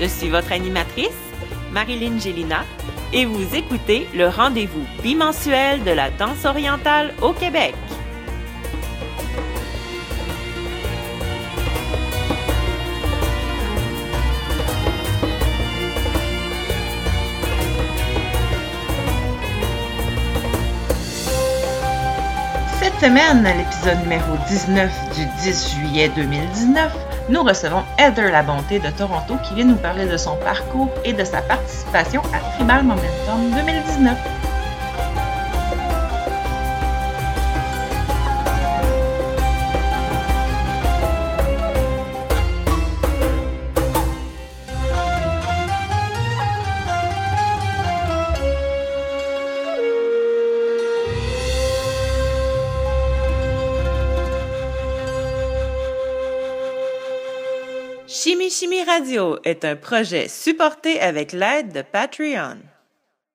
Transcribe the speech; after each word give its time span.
Je 0.00 0.06
suis 0.06 0.28
votre 0.28 0.50
animatrice, 0.50 1.10
Marilyn 1.70 2.18
Gélina, 2.18 2.64
et 3.12 3.24
vous 3.24 3.54
écoutez 3.54 4.08
le 4.16 4.26
rendez-vous 4.26 4.84
bimensuel 5.00 5.84
de 5.84 5.92
la 5.92 6.10
danse 6.10 6.44
orientale 6.44 7.14
au 7.22 7.32
Québec. 7.32 7.74
Cette 22.80 22.98
semaine, 23.00 23.46
à 23.46 23.54
l'épisode 23.54 24.00
numéro 24.02 24.36
19 24.48 24.90
du 25.14 25.26
10 25.44 25.74
juillet 25.76 26.10
2019, 26.16 27.15
nous 27.28 27.42
recevons 27.42 27.82
Heather 27.98 28.30
Labonté 28.30 28.78
de 28.78 28.90
Toronto 28.90 29.36
qui 29.42 29.54
vient 29.54 29.64
nous 29.64 29.76
parler 29.76 30.06
de 30.06 30.16
son 30.16 30.36
parcours 30.36 30.90
et 31.04 31.12
de 31.12 31.24
sa 31.24 31.42
participation 31.42 32.22
à 32.32 32.56
Tribal 32.56 32.84
Momentum 32.84 33.50
2019. 33.54 34.45
Radio 58.96 59.38
est 59.44 59.66
un 59.66 59.76
projet 59.76 60.26
supporté 60.26 60.98
avec 61.00 61.32
l'aide 61.32 61.70
de 61.70 61.82
Patreon. 61.82 62.56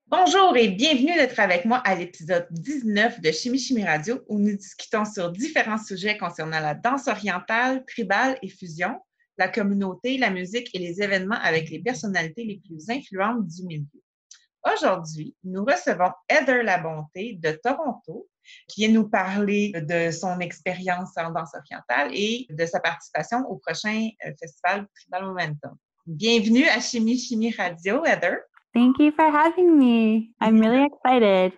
Bonjour 0.08 0.58
et 0.58 0.70
bienvenue 0.70 1.14
d'être 1.14 1.40
avec 1.40 1.66
moi 1.66 1.78
à 1.86 1.94
l'épisode 1.94 2.48
19 2.50 3.22
de 3.22 3.32
Chimie 3.32 3.86
Radio 3.86 4.24
où 4.28 4.40
nous 4.40 4.56
discutons 4.58 5.06
sur 5.06 5.32
différents 5.32 5.78
sujets 5.78 6.18
concernant 6.18 6.60
la 6.60 6.74
danse 6.74 7.08
orientale, 7.08 7.86
tribale 7.86 8.40
et 8.42 8.48
fusion, 8.48 8.96
la 9.38 9.50
communauté, 9.50 10.18
la 10.18 10.32
musique 10.32 10.74
et 10.74 10.80
les 10.80 11.00
événements 11.00 11.40
avec 11.44 11.70
les 11.70 11.80
personnalités 11.80 12.44
les 12.44 12.60
plus 12.66 12.90
influentes 12.90 13.46
du 13.46 13.64
milieu. 13.64 14.02
Aujourd'hui, 14.64 15.36
nous 15.44 15.66
recevons 15.66 16.12
Heather 16.30 16.62
Labonté 16.62 17.40
de 17.42 17.60
Toronto 17.64 18.28
qui 18.68 18.82
vient 18.86 18.94
nous 18.94 19.10
parler 19.10 19.72
de 19.74 20.12
son 20.12 20.40
expérience 20.40 21.18
en 21.18 21.32
danse 21.32 21.56
orientale 21.56 22.12
et 22.14 22.46
de 22.50 22.66
sa 22.68 22.80
participation 22.80 23.40
au 23.50 23.56
prochain 23.56 24.10
euh, 24.24 24.32
festival 24.40 24.88
Tribal 24.96 25.26
Momentum. 25.26 25.76
Bienvenue 26.06 26.68
à 26.68 26.80
Chimie 26.80 27.18
Chimie 27.18 27.56
Radio, 27.58 28.06
Heather. 28.06 28.42
Thank 28.74 29.00
you 29.00 29.12
for 29.12 29.32
having 29.32 29.80
me. 29.80 30.32
I'm 30.40 30.60
really 30.60 30.86
excited. 30.94 31.54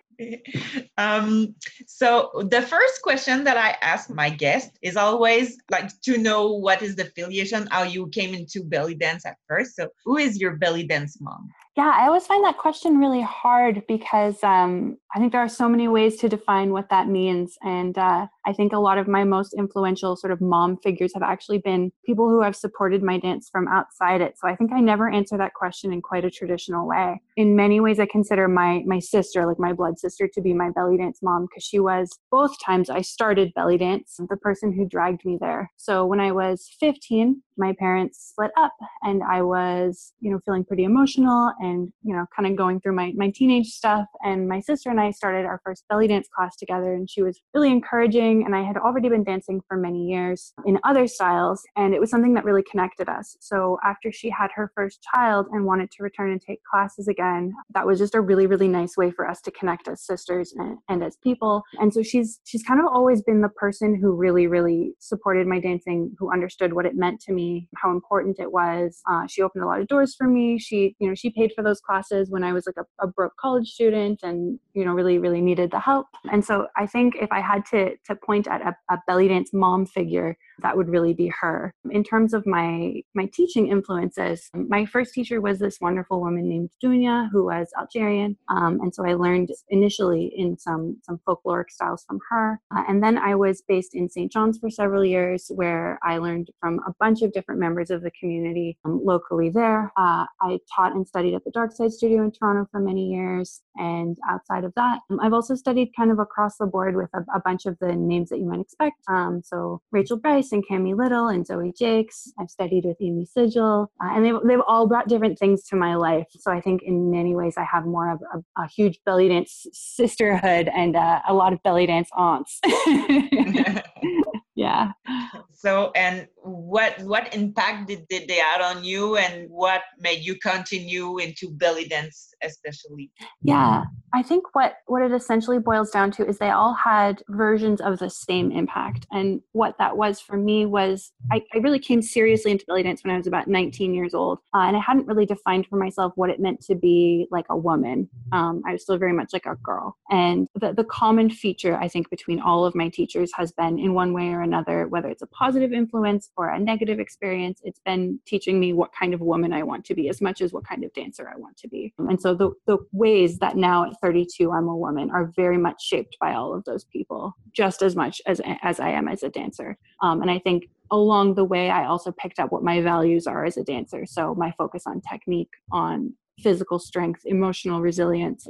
um, 0.97 1.53
so 1.85 2.31
the 2.49 2.61
first 2.61 3.01
question 3.01 3.43
that 3.43 3.57
I 3.57 3.75
ask 3.81 4.09
my 4.09 4.29
guest 4.29 4.71
is 4.81 4.95
always 4.95 5.57
like 5.69 5.89
to 6.03 6.17
know 6.17 6.53
what 6.53 6.81
is 6.81 6.95
the 6.95 7.03
affiliation, 7.03 7.67
how 7.69 7.83
you 7.83 8.07
came 8.07 8.33
into 8.33 8.63
belly 8.63 8.95
dance 8.95 9.25
at 9.25 9.35
first. 9.49 9.75
So 9.75 9.89
who 10.05 10.17
is 10.17 10.39
your 10.39 10.55
belly 10.55 10.85
dance 10.85 11.19
mom? 11.19 11.49
Yeah, 11.75 11.91
I 11.95 12.05
always 12.05 12.27
find 12.27 12.45
that 12.45 12.59
question 12.59 12.99
really 12.99 13.21
hard 13.21 13.81
because 13.87 14.43
um, 14.43 14.97
I 15.15 15.19
think 15.19 15.31
there 15.31 15.41
are 15.41 15.49
so 15.49 15.67
many 15.67 15.87
ways 15.87 16.17
to 16.17 16.29
define 16.29 16.71
what 16.71 16.89
that 16.91 17.07
means. 17.07 17.57
And 17.63 17.97
uh, 17.97 18.27
I 18.45 18.53
think 18.53 18.73
a 18.73 18.79
lot 18.79 18.99
of 18.99 19.07
my 19.07 19.23
most 19.23 19.55
influential 19.55 20.15
sort 20.15 20.31
of 20.31 20.39
mom 20.39 20.77
figures 20.77 21.15
have 21.15 21.23
actually 21.23 21.57
been 21.57 21.91
people 22.05 22.29
who 22.29 22.43
have 22.43 22.55
supported 22.55 23.01
my 23.01 23.17
dance 23.17 23.49
from 23.51 23.67
outside 23.67 24.21
it. 24.21 24.37
So 24.37 24.47
I 24.47 24.55
think 24.55 24.71
I 24.71 24.81
never 24.81 25.09
answer 25.09 25.35
that 25.39 25.55
question 25.55 25.91
in 25.91 26.03
quite 26.03 26.25
a 26.25 26.29
traditional 26.29 26.87
way. 26.87 27.19
In 27.37 27.55
many 27.55 27.79
ways, 27.79 27.99
I 27.99 28.05
consider 28.05 28.47
my 28.47 28.83
my 28.85 28.99
sister, 28.99 29.47
like 29.47 29.57
my 29.57 29.73
blood 29.73 29.97
sister, 29.97 30.27
to 30.27 30.41
be 30.41 30.53
my 30.53 30.69
belly 30.69 30.97
dance 30.97 31.23
mom 31.23 31.47
because 31.49 31.63
she 31.63 31.79
was 31.79 32.19
both 32.29 32.55
times 32.63 32.91
I 32.91 33.01
started 33.01 33.51
belly 33.55 33.79
dance, 33.79 34.19
the 34.29 34.37
person 34.37 34.73
who 34.73 34.87
dragged 34.87 35.25
me 35.25 35.39
there. 35.41 35.71
So 35.77 36.05
when 36.05 36.19
I 36.19 36.33
was 36.33 36.69
15, 36.79 37.41
my 37.57 37.73
parents 37.77 38.29
split 38.29 38.51
up 38.57 38.73
and 39.01 39.21
I 39.23 39.41
was, 39.41 40.13
you 40.19 40.31
know, 40.31 40.39
feeling 40.45 40.63
pretty 40.63 40.83
emotional 40.83 41.51
and, 41.59 41.91
you 42.03 42.15
know, 42.15 42.25
kind 42.35 42.47
of 42.47 42.55
going 42.55 42.79
through 42.81 42.95
my, 42.95 43.13
my 43.15 43.31
teenage 43.33 43.67
stuff. 43.67 44.05
And 44.23 44.47
my 44.47 44.59
sister 44.59 44.89
and 44.89 44.99
I 44.99 45.11
started 45.11 45.45
our 45.45 45.61
first 45.63 45.83
belly 45.89 46.07
dance 46.07 46.27
class 46.35 46.55
together 46.55 46.93
and 46.93 47.09
she 47.09 47.21
was 47.21 47.41
really 47.53 47.71
encouraging. 47.71 48.45
And 48.45 48.55
I 48.55 48.63
had 48.63 48.77
already 48.77 49.09
been 49.09 49.23
dancing 49.23 49.61
for 49.67 49.77
many 49.77 50.05
years 50.05 50.53
in 50.65 50.79
other 50.83 51.07
styles 51.07 51.63
and 51.75 51.93
it 51.93 51.99
was 51.99 52.09
something 52.09 52.33
that 52.33 52.45
really 52.45 52.63
connected 52.69 53.09
us. 53.09 53.37
So 53.39 53.77
after 53.83 54.11
she 54.11 54.29
had 54.29 54.49
her 54.55 54.71
first 54.75 55.05
child 55.13 55.47
and 55.51 55.65
wanted 55.65 55.91
to 55.91 56.03
return 56.03 56.31
and 56.31 56.41
take 56.41 56.63
classes 56.63 57.07
again, 57.07 57.53
that 57.73 57.85
was 57.85 57.99
just 57.99 58.15
a 58.15 58.21
really, 58.21 58.47
really 58.47 58.67
nice 58.67 58.97
way 58.97 59.11
for 59.11 59.29
us 59.29 59.41
to 59.41 59.51
connect 59.51 59.87
as 59.87 60.01
sisters 60.01 60.53
and, 60.57 60.77
and 60.89 61.03
as 61.03 61.17
people. 61.17 61.63
And 61.79 61.93
so 61.93 62.01
she's, 62.03 62.39
she's 62.43 62.63
kind 62.63 62.79
of 62.79 62.87
always 62.87 63.21
been 63.21 63.41
the 63.41 63.49
person 63.49 63.95
who 63.95 64.13
really, 64.13 64.47
really 64.47 64.93
supported 64.99 65.47
my 65.47 65.59
dancing, 65.59 66.15
who 66.17 66.31
understood 66.31 66.73
what 66.73 66.85
it 66.85 66.95
meant 66.95 67.19
to 67.21 67.33
me 67.33 67.42
how 67.75 67.91
important 67.91 68.39
it 68.39 68.51
was. 68.51 69.01
Uh, 69.09 69.25
she 69.27 69.41
opened 69.41 69.63
a 69.63 69.67
lot 69.67 69.81
of 69.81 69.87
doors 69.87 70.15
for 70.15 70.27
me. 70.27 70.59
She, 70.59 70.95
you 70.99 71.07
know, 71.07 71.15
she 71.15 71.29
paid 71.29 71.51
for 71.55 71.63
those 71.63 71.81
classes 71.81 72.29
when 72.29 72.43
I 72.43 72.53
was 72.53 72.65
like 72.65 72.75
a, 72.77 72.85
a 73.03 73.07
broke 73.07 73.35
college 73.37 73.69
student 73.69 74.21
and, 74.23 74.59
you 74.73 74.83
know, 74.85 74.93
really, 74.93 75.17
really 75.17 75.41
needed 75.41 75.71
the 75.71 75.79
help. 75.79 76.07
And 76.31 76.43
so 76.43 76.67
I 76.77 76.85
think 76.85 77.15
if 77.15 77.31
I 77.31 77.41
had 77.41 77.65
to, 77.67 77.95
to 78.07 78.15
point 78.15 78.47
at 78.47 78.61
a, 78.61 78.75
a 78.93 78.97
belly 79.07 79.27
dance 79.27 79.51
mom 79.53 79.85
figure, 79.85 80.37
that 80.59 80.77
would 80.77 80.89
really 80.89 81.13
be 81.13 81.31
her. 81.39 81.73
In 81.89 82.03
terms 82.03 82.33
of 82.33 82.45
my 82.45 83.01
my 83.13 83.29
teaching 83.33 83.67
influences, 83.67 84.49
my 84.53 84.85
first 84.85 85.13
teacher 85.13 85.41
was 85.41 85.59
this 85.59 85.79
wonderful 85.81 86.21
woman 86.21 86.47
named 86.47 86.69
Dunya, 86.83 87.29
who 87.31 87.45
was 87.45 87.67
Algerian, 87.77 88.37
um, 88.49 88.79
and 88.81 88.93
so 88.93 89.05
I 89.05 89.13
learned 89.13 89.49
initially 89.69 90.33
in 90.35 90.57
some 90.57 90.97
some 91.03 91.19
folkloric 91.27 91.69
styles 91.69 92.03
from 92.03 92.19
her. 92.29 92.59
Uh, 92.75 92.83
and 92.87 93.03
then 93.03 93.17
I 93.17 93.35
was 93.35 93.61
based 93.67 93.95
in 93.95 94.09
St. 94.09 94.31
John's 94.31 94.57
for 94.59 94.69
several 94.69 95.05
years, 95.05 95.51
where 95.53 95.99
I 96.03 96.17
learned 96.17 96.49
from 96.59 96.79
a 96.87 96.93
bunch 96.99 97.21
of 97.21 97.33
different 97.33 97.59
members 97.59 97.89
of 97.89 98.01
the 98.01 98.11
community 98.11 98.77
um, 98.85 99.01
locally 99.03 99.49
there. 99.49 99.91
Uh, 99.97 100.25
I 100.41 100.59
taught 100.73 100.93
and 100.93 101.07
studied 101.07 101.35
at 101.35 101.43
the 101.43 101.51
Dark 101.51 101.71
Side 101.71 101.91
Studio 101.91 102.23
in 102.23 102.31
Toronto 102.31 102.67
for 102.71 102.79
many 102.79 103.11
years, 103.11 103.61
and 103.75 104.17
outside 104.29 104.63
of 104.63 104.73
that, 104.75 104.99
um, 105.09 105.19
I've 105.19 105.33
also 105.33 105.55
studied 105.55 105.91
kind 105.95 106.11
of 106.11 106.19
across 106.19 106.57
the 106.57 106.65
board 106.65 106.95
with 106.95 107.09
a, 107.13 107.21
a 107.33 107.39
bunch 107.39 107.65
of 107.65 107.77
the 107.79 107.93
names 107.95 108.29
that 108.29 108.39
you 108.39 108.45
might 108.45 108.59
expect. 108.59 108.97
Um, 109.07 109.41
so 109.43 109.81
Rachel 109.91 110.17
Brice 110.17 110.42
and 110.51 110.63
Kami 110.67 110.93
Liddle 110.93 111.27
and 111.27 111.45
Zoe 111.45 111.73
Jakes. 111.77 112.31
I've 112.39 112.49
studied 112.49 112.85
with 112.85 112.97
Amy 113.01 113.25
Sigil, 113.25 113.91
uh, 114.03 114.15
and 114.15 114.25
they've, 114.25 114.35
they've 114.45 114.61
all 114.67 114.87
brought 114.87 115.07
different 115.07 115.39
things 115.39 115.63
to 115.69 115.75
my 115.75 115.95
life. 115.95 116.27
So 116.39 116.51
I 116.51 116.61
think 116.61 116.81
in 116.83 117.11
many 117.11 117.35
ways 117.35 117.53
I 117.57 117.63
have 117.63 117.85
more 117.85 118.11
of 118.11 118.19
a, 118.33 118.61
a 118.61 118.67
huge 118.67 118.99
belly 119.05 119.29
dance 119.29 119.65
sisterhood 119.71 120.69
and 120.75 120.95
uh, 120.95 121.21
a 121.27 121.33
lot 121.33 121.53
of 121.53 121.61
belly 121.63 121.85
dance 121.85 122.09
aunts. 122.15 122.59
yeah. 124.55 124.91
So, 125.63 125.91
and 125.95 126.27
what 126.41 126.99
what 127.03 127.33
impact 127.33 127.87
did, 127.87 128.05
did 128.09 128.27
they 128.27 128.41
add 128.41 128.59
on 128.59 128.83
you, 128.83 129.15
and 129.15 129.49
what 129.49 129.81
made 129.97 130.19
you 130.19 130.35
continue 130.35 131.19
into 131.19 131.49
belly 131.51 131.87
dance, 131.87 132.33
especially? 132.43 133.11
Yeah, 133.41 133.85
I 134.13 134.23
think 134.23 134.53
what 134.53 134.75
what 134.87 135.01
it 135.01 135.13
essentially 135.13 135.59
boils 135.59 135.89
down 135.89 136.11
to 136.11 136.27
is 136.27 136.37
they 136.37 136.49
all 136.49 136.73
had 136.73 137.23
versions 137.29 137.79
of 137.79 137.99
the 137.99 138.09
same 138.09 138.51
impact, 138.51 139.07
and 139.13 139.39
what 139.53 139.77
that 139.77 139.95
was 139.95 140.19
for 140.19 140.35
me 140.35 140.65
was 140.65 141.13
I, 141.31 141.41
I 141.53 141.59
really 141.59 141.79
came 141.79 142.01
seriously 142.01 142.51
into 142.51 142.65
belly 142.65 142.83
dance 142.83 143.01
when 143.01 143.13
I 143.13 143.17
was 143.17 143.27
about 143.27 143.47
19 143.47 143.93
years 143.93 144.13
old, 144.13 144.39
uh, 144.53 144.63
and 144.63 144.75
I 144.75 144.81
hadn't 144.81 145.07
really 145.07 145.25
defined 145.25 145.67
for 145.67 145.77
myself 145.77 146.11
what 146.15 146.29
it 146.29 146.41
meant 146.41 146.59
to 146.65 146.75
be 146.75 147.25
like 147.31 147.45
a 147.49 147.55
woman. 147.55 148.09
Um, 148.33 148.63
I 148.67 148.73
was 148.73 148.81
still 148.81 148.97
very 148.97 149.13
much 149.13 149.31
like 149.31 149.45
a 149.45 149.55
girl, 149.63 149.95
and 150.11 150.49
the 150.55 150.73
the 150.73 150.83
common 150.83 151.29
feature 151.29 151.77
I 151.77 151.87
think 151.87 152.09
between 152.09 152.41
all 152.41 152.65
of 152.65 152.75
my 152.75 152.89
teachers 152.89 153.31
has 153.37 153.53
been 153.53 153.79
in 153.79 153.93
one 153.93 154.11
way 154.11 154.33
or 154.33 154.41
another, 154.41 154.89
whether 154.89 155.07
it's 155.07 155.21
a 155.21 155.27
positive 155.27 155.52
influence 155.61 156.31
or 156.35 156.49
a 156.49 156.59
negative 156.59 156.99
experience, 156.99 157.61
it's 157.63 157.79
been 157.85 158.19
teaching 158.25 158.59
me 158.59 158.73
what 158.73 158.91
kind 158.97 159.13
of 159.13 159.21
woman 159.21 159.53
I 159.53 159.61
want 159.61 159.85
to 159.85 159.95
be 159.95 160.09
as 160.09 160.21
much 160.21 160.41
as 160.41 160.51
what 160.51 160.65
kind 160.65 160.83
of 160.83 160.93
dancer 160.93 161.29
I 161.29 161.37
want 161.37 161.57
to 161.57 161.67
be. 161.67 161.93
And 161.99 162.19
so 162.19 162.33
the, 162.33 162.51
the 162.65 162.77
ways 162.91 163.37
that 163.39 163.55
now 163.55 163.85
at 163.85 163.93
32 164.01 164.51
I'm 164.51 164.67
a 164.67 164.75
woman 164.75 165.11
are 165.11 165.31
very 165.35 165.57
much 165.57 165.83
shaped 165.83 166.17
by 166.19 166.33
all 166.33 166.53
of 166.53 166.63
those 166.65 166.83
people, 166.85 167.35
just 167.53 167.83
as 167.83 167.95
much 167.95 168.21
as, 168.25 168.41
as 168.63 168.79
I 168.79 168.89
am 168.89 169.07
as 169.07 169.21
a 169.21 169.29
dancer. 169.29 169.77
Um, 170.01 170.21
and 170.21 170.31
I 170.31 170.39
think 170.39 170.63
along 170.91 171.35
the 171.35 171.43
way, 171.43 171.69
I 171.69 171.85
also 171.85 172.11
picked 172.11 172.39
up 172.39 172.51
what 172.51 172.63
my 172.63 172.81
values 172.81 173.27
are 173.27 173.45
as 173.45 173.57
a 173.57 173.63
dancer. 173.63 174.05
So 174.05 174.35
my 174.35 174.53
focus 174.57 174.83
on 174.85 175.01
technique, 175.01 175.49
on 175.71 176.13
physical 176.39 176.79
strength, 176.79 177.21
emotional 177.25 177.81
resilience, 177.81 178.47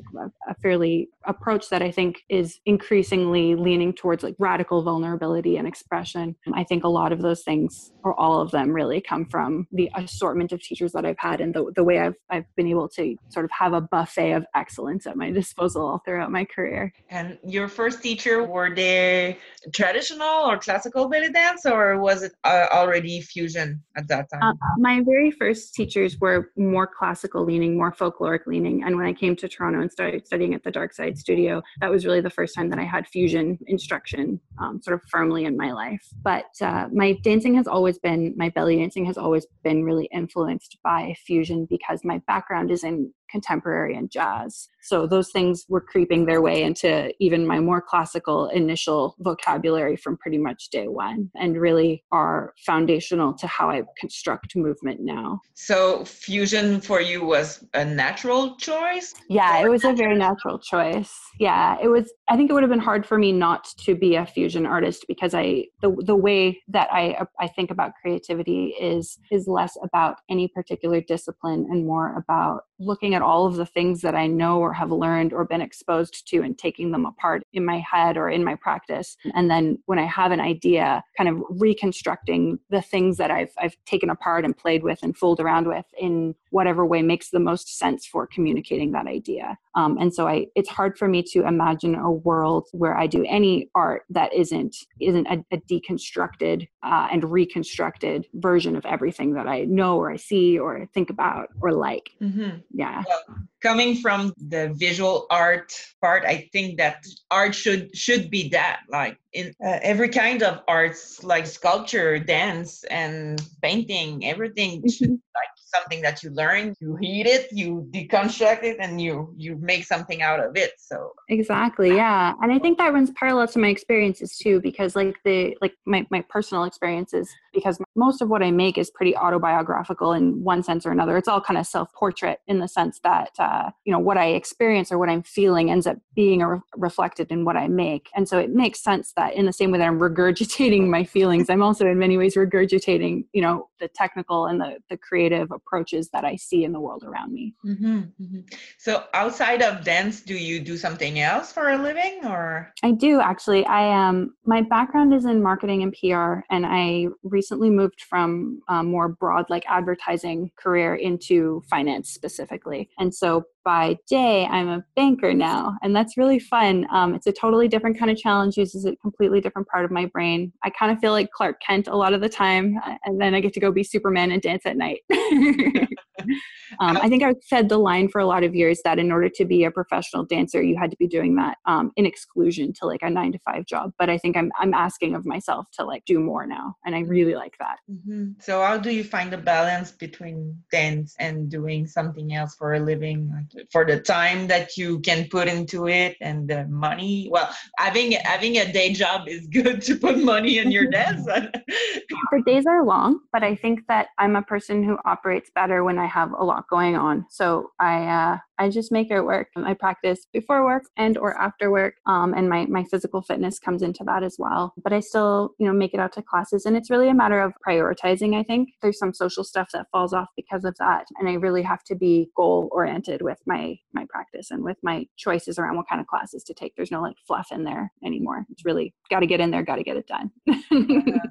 a 0.47 0.56
fairly 0.56 1.09
approach 1.25 1.69
that 1.69 1.81
I 1.81 1.91
think 1.91 2.24
is 2.30 2.59
increasingly 2.65 3.56
leaning 3.56 3.94
towards 3.94 4.24
like 4.24 4.35
radical 4.39 4.83
vulnerability 4.83 5.57
and 5.57 5.68
expression. 5.68 6.35
I 6.53 6.63
think 6.63 6.83
a 6.83 6.89
lot 6.89 7.12
of 7.12 7.21
those 7.21 7.44
things, 7.44 7.91
or 8.03 8.19
all 8.19 8.39
of 8.39 8.51
them, 8.51 8.71
really 8.71 9.01
come 9.01 9.25
from 9.25 9.68
the 9.71 9.89
assortment 9.95 10.51
of 10.51 10.62
teachers 10.62 10.91
that 10.94 11.06
I've 11.06 11.19
had 11.19 11.41
and 11.41 11.53
the, 11.53 11.71
the 11.75 11.83
way 11.83 12.00
I've, 12.00 12.15
I've 12.30 12.45
been 12.56 12.68
able 12.68 12.89
to 12.89 13.15
sort 13.30 13.45
of 13.45 13.51
have 13.51 13.74
a 13.74 13.81
buffet 13.81 14.33
of 14.33 14.45
excellence 14.56 15.06
at 15.06 15.18
my 15.18 15.31
disposal 15.31 15.85
all 15.85 16.01
throughout 16.06 16.31
my 16.31 16.45
career. 16.45 16.94
And 17.09 17.38
your 17.45 17.68
first 17.68 18.01
teacher, 18.01 18.44
were 18.44 18.74
they 18.74 19.38
traditional 19.74 20.50
or 20.50 20.57
classical 20.57 21.07
belly 21.09 21.31
dance, 21.31 21.65
or 21.65 22.00
was 22.00 22.24
it 22.24 22.33
uh, 22.44 22.68
already 22.71 23.21
fusion 23.21 23.81
at 23.95 24.07
that 24.07 24.30
time? 24.30 24.44
Uh, 24.44 24.53
my 24.77 25.01
very 25.01 25.31
first 25.31 25.74
teachers 25.74 26.19
were 26.19 26.51
more 26.57 26.88
classical 26.88 27.44
leaning, 27.44 27.72
more 27.77 27.91
folkloric 27.91 28.45
leaning. 28.47 28.83
And 28.83 28.95
when 28.95 29.05
I 29.05 29.13
came 29.13 29.35
to 29.37 29.47
Toronto 29.47 29.81
and 29.81 29.91
started 29.91 30.25
studying 30.25 30.53
at 30.53 30.63
the 30.63 30.71
Dark 30.71 30.93
Side 30.93 31.17
Studio, 31.17 31.61
that 31.81 31.89
was 31.89 32.05
really 32.05 32.21
the 32.21 32.29
first 32.29 32.55
time 32.55 32.69
that 32.69 32.79
I 32.79 32.83
had 32.83 33.07
fusion 33.07 33.57
instruction 33.67 34.39
um, 34.59 34.81
sort 34.81 34.95
of 34.95 35.01
firmly 35.09 35.45
in 35.45 35.57
my 35.57 35.71
life. 35.71 36.05
But 36.23 36.45
uh, 36.61 36.87
my 36.91 37.13
dancing 37.23 37.55
has 37.55 37.67
always 37.67 37.99
been, 37.99 38.33
my 38.37 38.49
belly 38.49 38.77
dancing 38.77 39.05
has 39.05 39.17
always 39.17 39.45
been 39.63 39.83
really 39.83 40.05
influenced 40.13 40.77
by 40.83 41.15
fusion 41.25 41.67
because 41.69 42.01
my 42.03 42.21
background 42.27 42.71
is 42.71 42.83
in 42.83 43.11
contemporary 43.33 43.97
and 43.97 44.12
jazz. 44.12 44.69
So 44.83 45.07
those 45.07 45.31
things 45.31 45.65
were 45.68 45.81
creeping 45.81 46.25
their 46.25 46.41
way 46.41 46.62
into 46.62 47.13
even 47.19 47.47
my 47.47 47.59
more 47.59 47.81
classical 47.81 48.47
initial 48.50 49.15
vocabulary 49.19 49.95
from 49.95 50.18
pretty 50.18 50.38
much 50.38 50.69
day 50.69 50.88
one 50.88 51.31
and 51.35 51.59
really 51.59 52.03
are 52.12 52.53
foundational 52.65 53.33
to 53.35 53.47
how 53.47 53.69
I 53.71 53.83
construct 53.97 54.56
movement 54.56 55.00
now. 55.01 55.39
So 55.56 56.06
fusion 56.06 56.80
for 56.80 57.01
you 57.01 57.25
was 57.25 57.65
a 57.74 57.83
natural 57.83 58.56
choice? 58.57 59.13
Yeah, 59.30 59.63
it 59.63 59.69
was 59.69 59.83
a 59.83 59.94
very 59.94 60.15
natural 60.15 60.59
choice. 60.59 61.18
Yeah, 61.39 61.77
it 61.81 61.88
was 61.88 62.13
I 62.27 62.35
think 62.35 62.51
it 62.51 62.53
would 62.53 62.63
have 62.63 62.69
been 62.69 62.80
hard 62.80 63.06
for 63.06 63.18
me 63.18 63.31
not 63.31 63.65
to 63.85 63.95
be 63.95 64.15
a 64.15 64.25
fusion 64.25 64.65
artist 64.65 65.06
because 65.07 65.33
I 65.33 65.65
the 65.81 65.95
the 66.06 66.15
way 66.15 66.62
that 66.68 66.89
I 66.91 67.25
I 67.39 67.47
think 67.47 67.71
about 67.71 67.94
creativity 68.00 68.75
is 68.80 69.18
is 69.31 69.47
less 69.47 69.75
about 69.81 70.18
any 70.30 70.50
particular 70.50 71.01
discipline 71.01 71.65
and 71.71 71.88
more 71.88 72.15
about 72.18 72.63
looking 72.85 73.15
at 73.15 73.21
all 73.21 73.45
of 73.45 73.56
the 73.56 73.65
things 73.65 74.01
that 74.01 74.15
I 74.15 74.27
know 74.27 74.59
or 74.59 74.74
have 74.74 74.91
learned 74.91 75.33
or 75.33 75.45
been 75.45 75.62
exposed 75.62 76.27
to 76.30 76.41
and 76.41 76.57
taking 76.57 76.91
them 76.91 77.06
apart 77.06 77.44
in 77.53 77.65
my 77.65 77.80
head 77.80 78.18
or 78.18 78.30
in 78.30 78.44
my 78.44 78.56
practice. 78.56 79.18
And 79.33 79.50
then 79.50 79.80
when 79.85 80.00
I 80.00 80.06
have 80.06 80.31
an 80.31 80.39
idea, 80.39 81.03
kind 81.18 81.30
of 81.30 81.41
reconstructing 81.50 82.59
the 82.69 82.81
things 82.81 83.18
that 83.18 83.31
I've, 83.31 83.51
I've 83.57 83.75
taken 83.85 84.09
apart 84.09 84.45
and 84.45 84.56
played 84.56 84.83
with 84.83 85.00
and 85.03 85.18
fooled 85.18 85.39
around 85.39 85.68
with 85.68 85.85
in 85.97 86.35
whatever 86.50 86.85
way 86.85 87.01
makes 87.01 87.30
the 87.31 87.39
most 87.39 87.77
sense 87.77 88.06
for 88.06 88.27
communicating 88.27 88.91
that 88.91 89.07
idea. 89.07 89.57
Um, 89.75 89.97
and 90.00 90.13
so 90.13 90.27
I, 90.27 90.47
it's 90.56 90.69
hard 90.69 90.97
for 90.97 91.07
me 91.07 91.24
to 91.31 91.47
imagine 91.47 91.95
a 91.95 92.12
world 92.12 92.68
where 92.71 92.95
I 92.95 93.07
do 93.07 93.25
any 93.27 93.69
art 93.74 94.03
that 94.09 94.33
isn't 94.33 94.75
isn't 95.00 95.27
a, 95.27 95.44
a 95.51 95.57
deconstructed 95.57 96.68
uh, 96.83 97.07
and 97.12 97.24
reconstructed 97.31 98.27
version 98.35 98.75
of 98.75 98.85
everything 98.85 99.33
that 99.33 99.47
I 99.47 99.62
know 99.62 99.97
or 99.97 100.12
I 100.12 100.18
see 100.18 100.59
or 100.59 100.88
think 100.94 101.09
about 101.09 101.50
or 101.62 101.71
like. 101.71 102.12
Mm-hmm. 102.21 102.57
Yeah. 102.73 103.03
Well, 103.07 103.37
coming 103.61 103.95
from 103.95 104.33
the 104.37 104.73
visual 104.73 105.27
art 105.29 105.73
part, 106.01 106.25
I 106.25 106.49
think 106.51 106.77
that 106.77 107.05
art 107.29 107.53
should 107.53 107.95
should 107.95 108.31
be 108.31 108.49
that 108.49 108.81
like 108.89 109.17
in 109.31 109.53
uh, 109.63 109.79
every 109.81 110.09
kind 110.09 110.41
of 110.41 110.61
arts 110.67 111.23
like 111.23 111.45
sculpture, 111.45 112.17
dance, 112.17 112.83
and 112.85 113.39
painting. 113.61 114.25
Everything 114.25 114.81
mm-hmm. 114.81 115.11
like 115.11 115.52
something 115.73 116.01
that 116.01 116.23
you 116.23 116.29
learn 116.31 116.73
you 116.79 116.95
heat 116.97 117.25
it 117.25 117.47
you 117.51 117.87
deconstruct 117.91 118.63
it 118.63 118.77
and 118.79 119.01
you 119.01 119.33
you 119.37 119.57
make 119.57 119.83
something 119.83 120.21
out 120.21 120.39
of 120.39 120.55
it 120.55 120.73
so. 120.77 121.11
Exactly 121.29 121.95
yeah 121.95 122.33
and 122.41 122.51
i 122.51 122.59
think 122.59 122.77
that 122.77 122.93
runs 122.93 123.11
parallel 123.11 123.47
to 123.47 123.59
my 123.59 123.69
experiences 123.69 124.37
too 124.37 124.59
because 124.61 124.95
like 124.95 125.15
the 125.23 125.55
like 125.61 125.73
my, 125.85 126.05
my 126.09 126.21
personal 126.29 126.63
experiences 126.63 127.29
because 127.53 127.79
most 127.95 128.21
of 128.21 128.29
what 128.29 128.43
i 128.43 128.51
make 128.51 128.77
is 128.77 128.89
pretty 128.91 129.15
autobiographical 129.15 130.13
in 130.13 130.43
one 130.43 130.63
sense 130.63 130.85
or 130.85 130.91
another. 130.91 131.17
It's 131.17 131.27
all 131.27 131.41
kind 131.41 131.57
of 131.57 131.65
self-portrait 131.65 132.39
in 132.47 132.59
the 132.59 132.67
sense 132.67 132.99
that 133.03 133.31
uh, 133.39 133.71
you 133.85 133.91
know 133.91 133.99
what 133.99 134.17
i 134.17 134.27
experience 134.27 134.91
or 134.91 134.97
what 134.97 135.09
i'm 135.09 135.23
feeling 135.23 135.69
ends 135.71 135.87
up 135.87 135.97
being 136.15 136.41
re- 136.41 136.59
reflected 136.75 137.31
in 137.31 137.45
what 137.45 137.57
i 137.57 137.67
make 137.67 138.09
and 138.15 138.27
so 138.27 138.37
it 138.37 138.51
makes 138.51 138.81
sense 138.81 139.13
that 139.15 139.33
in 139.33 139.45
the 139.45 139.53
same 139.53 139.71
way 139.71 139.77
that 139.77 139.87
i'm 139.87 139.99
regurgitating 139.99 140.87
my 140.87 141.03
feelings 141.03 141.49
i'm 141.49 141.63
also 141.63 141.85
in 141.87 141.97
many 141.97 142.17
ways 142.17 142.35
regurgitating 142.35 143.25
you 143.33 143.41
know 143.41 143.69
the 143.79 143.87
technical 143.87 144.47
and 144.47 144.59
the, 144.59 144.77
the 144.89 144.97
creative 144.97 145.51
approaches 145.65 146.10
that 146.10 146.24
I 146.24 146.36
see 146.36 146.63
in 146.63 146.71
the 146.71 146.80
world 146.80 147.04
around 147.04 147.33
me. 147.33 147.54
Mm-hmm, 147.65 147.98
mm-hmm. 148.21 148.39
So, 148.77 149.04
outside 149.13 149.62
of 149.62 149.83
dance, 149.83 150.21
do 150.21 150.36
you 150.36 150.60
do 150.60 150.77
something 150.77 151.19
else 151.19 151.51
for 151.51 151.69
a 151.69 151.77
living, 151.77 152.21
or? 152.25 152.74
I 152.83 152.92
do 152.92 153.19
actually. 153.19 153.65
I 153.65 153.83
am. 153.83 154.04
Um, 154.15 154.33
my 154.45 154.62
background 154.62 155.13
is 155.13 155.25
in 155.25 155.42
marketing 155.42 155.83
and 155.83 155.94
PR, 155.94 156.42
and 156.54 156.65
I 156.65 157.07
recently 157.24 157.69
moved 157.69 158.01
from 158.01 158.62
a 158.68 158.83
more 158.83 159.10
broad, 159.10 159.50
like 159.50 159.63
advertising 159.68 160.51
career 160.57 160.95
into 160.95 161.63
finance 161.69 162.09
specifically. 162.09 162.89
And 163.00 163.13
so, 163.13 163.45
by 163.63 163.98
day, 164.07 164.45
I'm 164.45 164.69
a 164.69 164.83
banker 164.95 165.33
now, 165.33 165.77
and 165.81 165.95
that's 165.95 166.18
really 166.18 166.39
fun. 166.39 166.88
Um, 166.92 167.15
it's 167.15 167.27
a 167.27 167.31
totally 167.31 167.68
different 167.68 167.98
kind 167.98 168.12
of 168.12 168.18
challenge, 168.18 168.57
uses 168.57 168.86
a 168.86 168.95
completely 168.98 169.42
different 169.42 169.68
part 169.68 169.86
of 169.86 169.92
my 169.92 170.06
brain. 170.06 170.51
I 170.63 170.69
kind 170.69 170.92
of 170.92 171.00
feel 171.00 171.12
like 171.12 171.31
Clark 171.31 171.62
Kent 171.65 171.88
a 171.88 171.95
lot 171.95 172.13
of 172.13 172.21
the 172.21 172.30
time, 172.30 172.80
uh, 172.86 172.95
and 173.06 173.19
then 173.19 173.33
I 173.33 173.39
get 173.39 173.54
to 173.54 173.60
go 173.60 173.71
be 173.71 173.83
Superman 173.83 174.31
and 174.31 174.42
dance 174.42 174.65
at 174.65 174.77
night. 174.77 175.01
um, 176.80 176.98
I 176.98 177.10
think 177.10 177.24
I 177.24 177.36
said 177.42 177.69
the 177.69 177.77
line 177.77 178.07
for 178.07 178.19
a 178.19 178.25
lot 178.25 178.44
of 178.44 178.56
years 178.56 178.81
that 178.83 179.00
in 179.00 179.12
order 179.12 179.30
to 179.30 179.45
be 179.45 179.63
a 179.63 179.71
professional 179.71 180.25
dancer, 180.25 180.62
you 180.62 180.77
had 180.77 180.92
to 180.92 180.98
be 180.98 181.07
doing 181.07 181.36
that 181.36 181.57
um, 181.66 181.92
in 181.95 182.06
exclusion 182.06 182.74
to 182.80 182.86
like 182.86 183.01
a 183.01 183.09
nine 183.09 183.31
to 183.31 183.39
five 183.39 183.66
job. 183.66 183.92
But 183.98 184.09
I 184.09 184.18
think 184.18 184.38
I'm 184.38 184.51
I'm 184.59 184.74
asking 184.74 185.16
of 185.16 185.25
myself 185.25 185.68
to 185.74 185.86
like 185.86 186.04
do 186.06 186.19
more 186.19 186.45
now, 186.45 186.75
and 186.86 186.95
I 186.95 187.00
really 187.01 187.36
like 187.36 187.56
that. 187.59 187.77
Mm-hmm. 187.89 188.31
So 188.39 188.62
how 188.62 188.77
do 188.77 188.92
you 188.92 189.04
find 189.04 189.31
the 189.31 189.38
balance 189.38 189.92
between 189.92 190.57
dance 190.71 191.16
and 191.19 191.50
doing 191.50 191.88
something 191.88 192.33
else 192.33 192.56
for 192.56 192.74
a 192.74 192.80
living? 192.80 193.31
Like 193.33 193.50
for 193.71 193.85
the 193.85 194.00
time 194.00 194.47
that 194.47 194.77
you 194.77 195.00
can 195.00 195.27
put 195.29 195.47
into 195.47 195.88
it 195.88 196.17
and 196.21 196.47
the 196.47 196.65
money. 196.67 197.29
Well 197.31 197.50
having 197.77 198.11
having 198.11 198.57
a 198.57 198.71
day 198.71 198.94
job 198.94 199.27
is 199.27 199.47
good 199.47 199.81
to 199.83 199.97
put 199.97 200.17
money 200.19 200.57
in 200.59 200.71
your 200.71 200.88
desk. 201.00 201.25
The 201.25 202.44
days 202.45 202.65
are 202.65 202.85
long 202.85 203.19
but 203.31 203.44
i 203.44 203.55
think 203.55 203.81
that 203.88 204.07
i'm 204.17 204.35
a 204.35 204.41
person 204.41 204.83
who 204.83 204.97
operates 205.05 205.50
better 205.53 205.83
when 205.83 206.00
i 206.00 206.05
have 206.05 206.31
a 206.31 206.44
lot 206.44 206.67
going 206.69 206.95
on. 206.95 207.25
So 207.29 207.71
i 207.79 208.05
uh, 208.05 208.38
I 208.59 208.69
just 208.69 208.91
make 208.91 209.09
it 209.11 209.21
work. 209.21 209.47
I 209.56 209.73
practice 209.73 210.25
before 210.31 210.63
work 210.63 210.83
and 210.97 211.18
or 211.18 211.37
after 211.39 211.71
work, 211.71 211.95
um, 212.06 212.33
and 212.33 212.49
my 212.49 212.66
my 212.66 212.83
physical 212.83 213.21
fitness 213.21 213.59
comes 213.59 213.81
into 213.81 214.04
that 214.06 214.23
as 214.23 214.35
well. 214.37 214.73
But 214.83 214.94
I 214.94 214.99
still, 214.99 215.51
you 215.59 215.68
know, 215.68 215.73
make 215.73 215.94
it 215.94 215.99
out 215.99 216.13
to 216.13 216.21
classes, 216.21 216.66
and 216.66 216.75
it's 216.75 216.89
really 216.89 217.09
a 217.09 217.13
matter 217.13 217.42
of 217.42 217.54
prioritizing. 217.68 218.35
I 218.39 218.44
think 218.44 218.69
there's 218.81 218.99
some 218.99 219.13
social 219.13 219.44
stuff 219.44 219.69
that 219.73 219.87
falls 219.92 220.13
off 220.13 220.28
because 220.35 220.66
of 220.66 220.75
that, 220.80 221.06
and 221.19 221.30
I 221.30 221.33
really 221.33 221.63
have 221.63 221.83
to 221.85 221.95
be 221.95 222.30
goal 222.35 222.69
oriented 222.71 223.21
with 223.21 223.39
my 223.45 223.75
my 223.94 224.06
practice 224.09 224.51
and 224.51 224.63
with 224.63 224.78
my 224.83 225.06
choices 225.18 225.57
around 225.57 225.75
what 225.75 225.87
kind 225.89 226.01
of 226.01 226.07
classes 226.07 226.44
to 226.45 226.54
take. 226.54 226.75
There's 226.75 226.92
no 226.92 227.01
like 227.01 227.18
fluff 227.25 227.51
in 227.51 227.63
there 227.63 227.92
anymore. 228.06 228.45
It's 228.49 228.66
really 228.66 228.94
got 229.09 229.21
to 229.21 229.28
get 229.28 229.39
in 229.39 229.51
there, 229.51 229.63
got 229.63 229.75
to 229.75 229.83
get 229.83 229.97
it 229.97 230.07
done. 230.07 230.31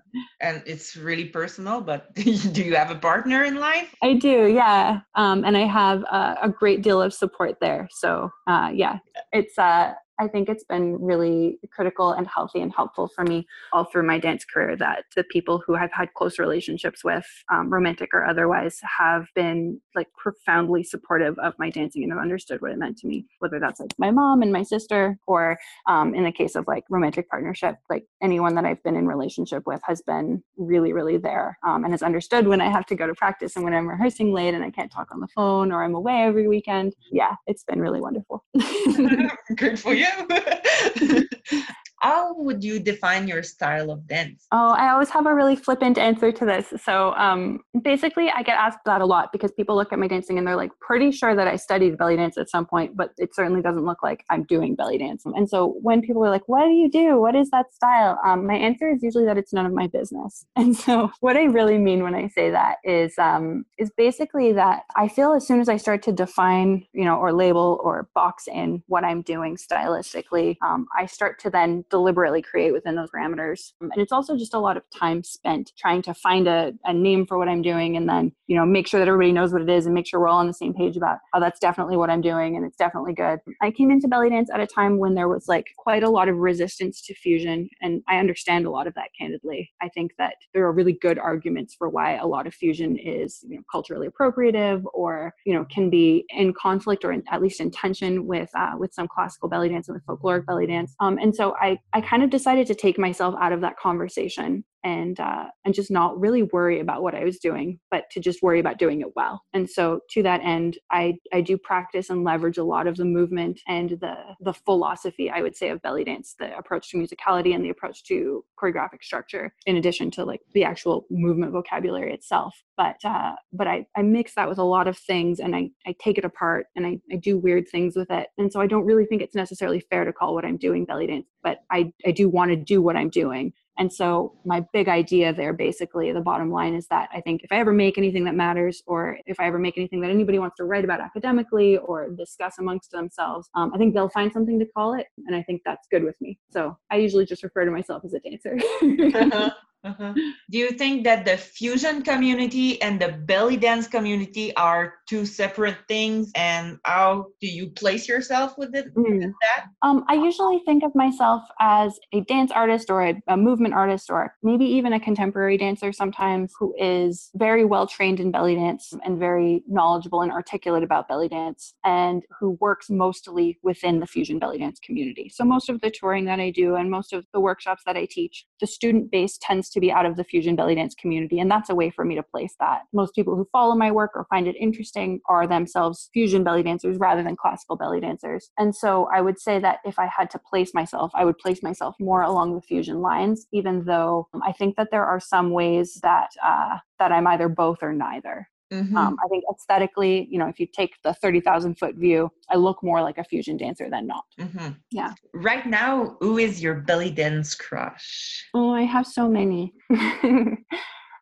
and 0.40 0.62
it's 0.66 0.96
really 0.96 1.26
personal. 1.26 1.80
But 1.80 2.14
do 2.14 2.62
you 2.62 2.74
have 2.76 2.90
a 2.90 2.96
partner 2.96 3.44
in 3.44 3.56
life? 3.56 3.94
I 4.02 4.14
do, 4.14 4.46
yeah, 4.46 5.00
um, 5.14 5.44
and 5.44 5.56
I 5.56 5.66
have 5.66 6.02
a, 6.02 6.38
a 6.42 6.48
great 6.48 6.82
deal 6.82 7.00
of 7.00 7.11
support 7.12 7.58
there. 7.60 7.88
So 7.90 8.30
uh, 8.46 8.70
yeah, 8.72 8.98
it's 9.32 9.58
uh, 9.58 9.92
I 10.22 10.28
think 10.28 10.48
it's 10.48 10.62
been 10.62 11.00
really 11.00 11.58
critical 11.72 12.12
and 12.12 12.28
healthy 12.28 12.60
and 12.60 12.72
helpful 12.72 13.08
for 13.08 13.24
me 13.24 13.44
all 13.72 13.84
through 13.84 14.06
my 14.06 14.20
dance 14.20 14.44
career 14.44 14.76
that 14.76 15.04
the 15.16 15.24
people 15.24 15.60
who 15.66 15.74
I've 15.74 15.92
had 15.92 16.14
close 16.14 16.38
relationships 16.38 17.02
with, 17.02 17.26
um, 17.52 17.72
romantic 17.72 18.10
or 18.14 18.24
otherwise, 18.24 18.78
have 18.98 19.26
been 19.34 19.80
like 19.96 20.06
profoundly 20.16 20.84
supportive 20.84 21.36
of 21.40 21.54
my 21.58 21.70
dancing 21.70 22.04
and 22.04 22.12
have 22.12 22.22
understood 22.22 22.62
what 22.62 22.70
it 22.70 22.78
meant 22.78 22.98
to 22.98 23.08
me, 23.08 23.26
whether 23.40 23.58
that's 23.58 23.80
like 23.80 23.92
my 23.98 24.12
mom 24.12 24.42
and 24.42 24.52
my 24.52 24.62
sister, 24.62 25.18
or 25.26 25.58
um, 25.88 26.14
in 26.14 26.22
the 26.22 26.30
case 26.30 26.54
of 26.54 26.68
like 26.68 26.84
romantic 26.88 27.28
partnership, 27.28 27.76
like 27.90 28.04
anyone 28.22 28.54
that 28.54 28.64
I've 28.64 28.82
been 28.84 28.96
in 28.96 29.08
relationship 29.08 29.64
with 29.66 29.80
has 29.84 30.02
been 30.02 30.40
really, 30.56 30.92
really 30.92 31.16
there 31.16 31.58
um, 31.66 31.82
and 31.82 31.92
has 31.92 32.02
understood 32.02 32.46
when 32.46 32.60
I 32.60 32.70
have 32.70 32.86
to 32.86 32.94
go 32.94 33.08
to 33.08 33.14
practice 33.14 33.56
and 33.56 33.64
when 33.64 33.74
I'm 33.74 33.88
rehearsing 33.88 34.32
late 34.32 34.54
and 34.54 34.62
I 34.62 34.70
can't 34.70 34.92
talk 34.92 35.08
on 35.12 35.18
the 35.18 35.28
phone 35.34 35.72
or 35.72 35.82
I'm 35.82 35.96
away 35.96 36.22
every 36.22 36.46
weekend. 36.46 36.94
Yeah, 37.10 37.34
it's 37.48 37.64
been 37.64 37.80
really 37.80 38.00
wonderful. 38.00 38.44
Good 39.56 39.80
for 39.80 39.94
you. 40.18 41.28
how 42.02 42.34
would 42.34 42.64
you 42.64 42.80
define 42.80 43.28
your 43.28 43.44
style 43.44 43.90
of 43.92 44.06
dance? 44.08 44.46
Oh, 44.50 44.70
I 44.70 44.90
always 44.90 45.08
have 45.10 45.26
a 45.26 45.32
really 45.32 45.54
flippant 45.54 45.98
answer 45.98 46.32
to 46.32 46.44
this. 46.44 46.72
So 46.82 47.14
um, 47.14 47.60
basically, 47.80 48.28
I 48.28 48.42
get 48.42 48.58
asked 48.58 48.80
that 48.86 49.00
a 49.00 49.06
lot 49.06 49.30
because 49.32 49.52
people 49.52 49.76
look 49.76 49.92
at 49.92 50.00
my 50.00 50.08
dancing 50.08 50.36
and 50.36 50.46
they're 50.46 50.56
like, 50.56 50.72
pretty 50.80 51.12
sure 51.12 51.36
that 51.36 51.46
I 51.46 51.54
studied 51.54 51.96
belly 51.96 52.16
dance 52.16 52.36
at 52.36 52.50
some 52.50 52.66
point, 52.66 52.96
but 52.96 53.12
it 53.18 53.34
certainly 53.34 53.62
doesn't 53.62 53.84
look 53.84 54.02
like 54.02 54.24
I'm 54.30 54.42
doing 54.44 54.74
belly 54.74 54.98
dance. 54.98 55.22
And 55.24 55.48
so 55.48 55.76
when 55.80 56.02
people 56.02 56.24
are 56.24 56.30
like, 56.30 56.48
what 56.48 56.64
do 56.64 56.72
you 56.72 56.90
do? 56.90 57.20
What 57.20 57.36
is 57.36 57.50
that 57.50 57.72
style? 57.72 58.18
Um, 58.26 58.46
my 58.48 58.56
answer 58.56 58.90
is 58.90 59.00
usually 59.00 59.24
that 59.26 59.38
it's 59.38 59.52
none 59.52 59.66
of 59.66 59.72
my 59.72 59.86
business. 59.86 60.44
And 60.62 60.76
so 60.76 61.10
what 61.20 61.36
I 61.36 61.44
really 61.44 61.76
mean 61.76 62.04
when 62.04 62.14
I 62.14 62.28
say 62.28 62.50
that 62.50 62.76
is 62.84 63.18
um, 63.18 63.64
is 63.78 63.90
basically 63.96 64.52
that 64.52 64.84
I 64.94 65.08
feel 65.08 65.32
as 65.32 65.44
soon 65.44 65.60
as 65.60 65.68
I 65.68 65.76
start 65.76 66.02
to 66.04 66.12
define, 66.12 66.86
you 66.92 67.04
know, 67.04 67.16
or 67.16 67.32
label 67.32 67.80
or 67.82 68.08
box 68.14 68.46
in 68.46 68.82
what 68.86 69.02
I'm 69.02 69.22
doing 69.22 69.56
stylistically, 69.56 70.56
um, 70.62 70.86
I 70.96 71.06
start 71.06 71.40
to 71.40 71.50
then 71.50 71.84
deliberately 71.92 72.40
create 72.40 72.72
within 72.72 72.96
those 72.96 73.10
parameters. 73.10 73.72
Um, 73.82 73.90
and 73.92 74.00
it's 74.02 74.12
also 74.12 74.34
just 74.34 74.54
a 74.54 74.58
lot 74.58 74.78
of 74.78 74.82
time 74.98 75.22
spent 75.22 75.72
trying 75.78 76.00
to 76.02 76.14
find 76.14 76.48
a, 76.48 76.72
a 76.84 76.92
name 76.92 77.26
for 77.26 77.36
what 77.36 77.48
I'm 77.48 77.60
doing 77.60 77.98
and 77.98 78.08
then, 78.08 78.32
you 78.46 78.56
know, 78.56 78.64
make 78.64 78.86
sure 78.88 78.98
that 78.98 79.08
everybody 79.08 79.30
knows 79.30 79.52
what 79.52 79.60
it 79.60 79.68
is 79.68 79.84
and 79.84 79.94
make 79.94 80.06
sure 80.06 80.18
we're 80.18 80.28
all 80.28 80.38
on 80.38 80.46
the 80.46 80.54
same 80.54 80.72
page 80.72 80.96
about, 80.96 81.18
oh, 81.34 81.40
that's 81.40 81.60
definitely 81.60 81.98
what 81.98 82.08
I'm 82.08 82.22
doing 82.22 82.56
and 82.56 82.64
it's 82.64 82.78
definitely 82.78 83.12
good. 83.12 83.40
I 83.60 83.70
came 83.70 83.90
into 83.90 84.08
belly 84.08 84.30
dance 84.30 84.48
at 84.52 84.58
a 84.58 84.66
time 84.66 84.96
when 84.98 85.14
there 85.14 85.28
was 85.28 85.48
like 85.48 85.66
quite 85.76 86.02
a 86.02 86.08
lot 86.08 86.30
of 86.30 86.36
resistance 86.38 87.02
to 87.02 87.14
fusion. 87.14 87.68
And 87.82 88.02
I 88.08 88.16
understand 88.16 88.64
a 88.64 88.70
lot 88.70 88.86
of 88.86 88.94
that 88.94 89.10
candidly. 89.18 89.70
I 89.82 89.90
think 89.90 90.12
that 90.16 90.36
there 90.54 90.64
are 90.64 90.72
really 90.72 90.94
good 90.94 91.18
arguments 91.18 91.74
for 91.74 91.90
why 91.90 92.16
a 92.16 92.26
lot 92.26 92.46
of 92.46 92.54
fusion 92.54 92.96
is, 92.96 93.44
you 93.46 93.56
know, 93.56 93.62
culturally 93.70 94.08
appropriative 94.08 94.82
or, 94.94 95.34
you 95.44 95.52
know, 95.52 95.66
can 95.66 95.90
be 95.90 96.24
in 96.30 96.54
conflict 96.54 97.04
or 97.04 97.12
in, 97.12 97.22
at 97.30 97.42
least 97.42 97.60
in 97.60 97.70
tension 97.70 98.26
with, 98.26 98.48
uh, 98.56 98.72
with 98.78 98.94
some 98.94 99.06
classical 99.06 99.50
belly 99.50 99.68
dance 99.68 99.88
and 99.88 99.94
with 99.94 100.06
folkloric 100.06 100.46
belly 100.46 100.66
dance. 100.66 100.94
Um, 101.00 101.18
and 101.18 101.36
so 101.36 101.54
I, 101.60 101.78
I 101.92 102.00
kind 102.00 102.22
of 102.22 102.30
decided 102.30 102.66
to 102.68 102.74
take 102.74 102.98
myself 102.98 103.34
out 103.40 103.52
of 103.52 103.60
that 103.60 103.78
conversation 103.78 104.64
and 104.84 105.18
uh, 105.20 105.46
and 105.64 105.74
just 105.74 105.90
not 105.90 106.18
really 106.18 106.42
worry 106.42 106.80
about 106.80 107.02
what 107.02 107.14
I 107.14 107.24
was 107.24 107.38
doing, 107.38 107.78
but 107.90 108.04
to 108.10 108.20
just 108.20 108.42
worry 108.42 108.60
about 108.60 108.78
doing 108.78 109.00
it 109.00 109.14
well. 109.14 109.42
And 109.52 109.68
so 109.68 110.00
to 110.10 110.22
that 110.22 110.40
end, 110.42 110.78
I 110.90 111.18
I 111.32 111.40
do 111.40 111.56
practice 111.56 112.10
and 112.10 112.24
leverage 112.24 112.58
a 112.58 112.64
lot 112.64 112.86
of 112.86 112.96
the 112.96 113.04
movement 113.04 113.60
and 113.68 113.90
the 113.90 114.16
the 114.40 114.52
philosophy 114.52 115.30
I 115.30 115.42
would 115.42 115.56
say 115.56 115.70
of 115.70 115.82
belly 115.82 116.04
dance, 116.04 116.34
the 116.38 116.56
approach 116.56 116.90
to 116.90 116.96
musicality 116.96 117.54
and 117.54 117.64
the 117.64 117.70
approach 117.70 118.04
to 118.04 118.44
choreographic 118.60 119.02
structure, 119.02 119.54
in 119.66 119.76
addition 119.76 120.10
to 120.12 120.24
like 120.24 120.40
the 120.52 120.64
actual 120.64 121.06
movement 121.10 121.52
vocabulary 121.52 122.12
itself. 122.12 122.62
But 122.76 122.96
uh, 123.04 123.34
but 123.52 123.66
I 123.66 123.86
I 123.96 124.02
mix 124.02 124.34
that 124.34 124.48
with 124.48 124.58
a 124.58 124.64
lot 124.64 124.88
of 124.88 124.98
things 124.98 125.40
and 125.40 125.54
I 125.54 125.70
I 125.86 125.94
take 126.00 126.18
it 126.18 126.24
apart 126.24 126.66
and 126.76 126.86
I 126.86 126.98
I 127.12 127.16
do 127.16 127.38
weird 127.38 127.68
things 127.68 127.96
with 127.96 128.10
it. 128.10 128.28
And 128.38 128.52
so 128.52 128.60
I 128.60 128.66
don't 128.66 128.84
really 128.84 129.06
think 129.06 129.22
it's 129.22 129.34
necessarily 129.34 129.80
fair 129.80 130.04
to 130.04 130.12
call 130.12 130.34
what 130.34 130.44
I'm 130.44 130.56
doing 130.56 130.84
belly 130.84 131.06
dance, 131.06 131.26
but 131.42 131.58
I 131.70 131.92
I 132.06 132.10
do 132.10 132.28
want 132.28 132.50
to 132.50 132.56
do 132.56 132.82
what 132.82 132.96
I'm 132.96 133.10
doing 133.10 133.52
and 133.78 133.92
so, 133.92 134.34
my 134.44 134.64
big 134.72 134.88
idea 134.88 135.32
there 135.32 135.52
basically, 135.52 136.12
the 136.12 136.20
bottom 136.20 136.50
line 136.50 136.74
is 136.74 136.86
that 136.88 137.08
I 137.12 137.20
think 137.20 137.42
if 137.42 137.50
I 137.50 137.56
ever 137.56 137.72
make 137.72 137.96
anything 137.96 138.24
that 138.24 138.34
matters, 138.34 138.82
or 138.86 139.18
if 139.24 139.40
I 139.40 139.46
ever 139.46 139.58
make 139.58 139.78
anything 139.78 140.00
that 140.02 140.10
anybody 140.10 140.38
wants 140.38 140.56
to 140.56 140.64
write 140.64 140.84
about 140.84 141.00
academically 141.00 141.78
or 141.78 142.10
discuss 142.10 142.58
amongst 142.58 142.90
themselves, 142.90 143.48
um, 143.54 143.72
I 143.74 143.78
think 143.78 143.94
they'll 143.94 144.10
find 144.10 144.30
something 144.32 144.58
to 144.58 144.66
call 144.66 144.94
it. 144.94 145.06
And 145.26 145.34
I 145.34 145.42
think 145.42 145.62
that's 145.64 145.88
good 145.90 146.04
with 146.04 146.16
me. 146.20 146.38
So, 146.50 146.76
I 146.90 146.96
usually 146.96 147.24
just 147.24 147.42
refer 147.42 147.64
to 147.64 147.70
myself 147.70 148.04
as 148.04 148.12
a 148.12 148.20
dancer. 148.20 148.56
uh-huh. 148.82 149.50
Uh-huh. 149.84 150.12
Do 150.50 150.58
you 150.58 150.70
think 150.70 151.02
that 151.04 151.24
the 151.24 151.36
fusion 151.36 152.02
community 152.02 152.80
and 152.80 153.00
the 153.00 153.08
belly 153.08 153.56
dance 153.56 153.88
community 153.88 154.54
are 154.56 154.94
two 155.08 155.26
separate 155.26 155.76
things? 155.88 156.30
And 156.36 156.78
how 156.84 157.26
do 157.40 157.48
you 157.48 157.70
place 157.70 158.08
yourself 158.08 158.56
with, 158.56 158.74
it, 158.76 158.94
mm. 158.94 159.18
with 159.18 159.34
that? 159.42 159.66
Um, 159.82 160.04
I 160.08 160.14
usually 160.14 160.60
think 160.64 160.84
of 160.84 160.94
myself 160.94 161.42
as 161.60 161.98
a 162.12 162.20
dance 162.22 162.52
artist 162.52 162.90
or 162.90 163.02
a, 163.02 163.22
a, 163.26 163.36
movement 163.36 163.74
artist 163.74 164.08
or 164.08 164.34
maybe 164.42 164.64
even 164.64 164.92
a 164.92 165.00
contemporary 165.00 165.58
dancer 165.58 165.92
sometimes 165.92 166.52
who 166.58 166.72
is 166.78 167.30
very 167.34 167.64
well 167.64 167.86
trained 167.86 168.20
in 168.20 168.30
belly 168.30 168.54
dance 168.54 168.92
and 169.04 169.18
very 169.18 169.64
knowledgeable 169.66 170.22
and 170.22 170.30
articulate 170.30 170.84
about 170.84 171.08
belly 171.08 171.28
dance 171.28 171.74
and 171.84 172.22
who 172.38 172.56
works 172.60 172.88
mostly 172.88 173.58
within 173.62 173.98
the 173.98 174.06
fusion 174.06 174.38
belly 174.38 174.58
dance 174.58 174.78
community. 174.78 175.28
So 175.28 175.44
most 175.44 175.68
of 175.68 175.80
the 175.80 175.90
touring 175.90 176.26
that 176.26 176.38
I 176.38 176.50
do 176.50 176.76
and 176.76 176.88
most 176.88 177.12
of 177.12 177.26
the 177.32 177.40
workshops 177.40 177.82
that 177.84 177.96
I 177.96 178.06
teach, 178.08 178.46
the 178.60 178.66
student 178.66 179.10
base 179.10 179.38
tends 179.40 179.71
to 179.72 179.80
be 179.80 179.90
out 179.90 180.06
of 180.06 180.16
the 180.16 180.24
fusion 180.24 180.56
belly 180.56 180.74
dance 180.74 180.94
community. 180.94 181.38
And 181.38 181.50
that's 181.50 181.70
a 181.70 181.74
way 181.74 181.90
for 181.90 182.04
me 182.04 182.14
to 182.14 182.22
place 182.22 182.54
that. 182.60 182.82
Most 182.92 183.14
people 183.14 183.36
who 183.36 183.48
follow 183.52 183.74
my 183.74 183.90
work 183.90 184.12
or 184.14 184.26
find 184.30 184.46
it 184.46 184.56
interesting 184.58 185.20
are 185.28 185.46
themselves 185.46 186.10
fusion 186.12 186.44
belly 186.44 186.62
dancers 186.62 186.98
rather 186.98 187.22
than 187.22 187.36
classical 187.36 187.76
belly 187.76 188.00
dancers. 188.00 188.50
And 188.58 188.74
so 188.74 189.08
I 189.12 189.20
would 189.20 189.38
say 189.38 189.58
that 189.58 189.78
if 189.84 189.98
I 189.98 190.06
had 190.06 190.30
to 190.30 190.38
place 190.38 190.72
myself, 190.74 191.12
I 191.14 191.24
would 191.24 191.38
place 191.38 191.62
myself 191.62 191.96
more 192.00 192.22
along 192.22 192.54
the 192.54 192.62
fusion 192.62 193.00
lines, 193.00 193.46
even 193.52 193.84
though 193.84 194.28
I 194.44 194.52
think 194.52 194.76
that 194.76 194.88
there 194.90 195.04
are 195.04 195.20
some 195.20 195.50
ways 195.50 196.00
that 196.02 196.30
uh, 196.42 196.78
that 196.98 197.12
I'm 197.12 197.26
either 197.26 197.48
both 197.48 197.82
or 197.82 197.92
neither. 197.92 198.48
Mm-hmm. 198.72 198.96
Um, 198.96 199.16
I 199.22 199.28
think 199.28 199.44
aesthetically, 199.52 200.26
you 200.30 200.38
know, 200.38 200.48
if 200.48 200.58
you 200.58 200.66
take 200.66 200.94
the 201.04 201.12
30,000 201.12 201.78
foot 201.78 201.94
view, 201.96 202.30
I 202.50 202.56
look 202.56 202.82
more 202.82 203.02
like 203.02 203.18
a 203.18 203.24
fusion 203.24 203.58
dancer 203.58 203.88
than 203.90 204.06
not. 204.06 204.24
Mm-hmm. 204.40 204.68
Yeah. 204.90 205.12
Right 205.34 205.66
now, 205.66 206.16
who 206.20 206.38
is 206.38 206.62
your 206.62 206.74
belly 206.76 207.10
dance 207.10 207.54
crush? 207.54 208.48
Oh, 208.54 208.72
I 208.72 208.82
have 208.82 209.06
so 209.06 209.28
many. 209.28 209.74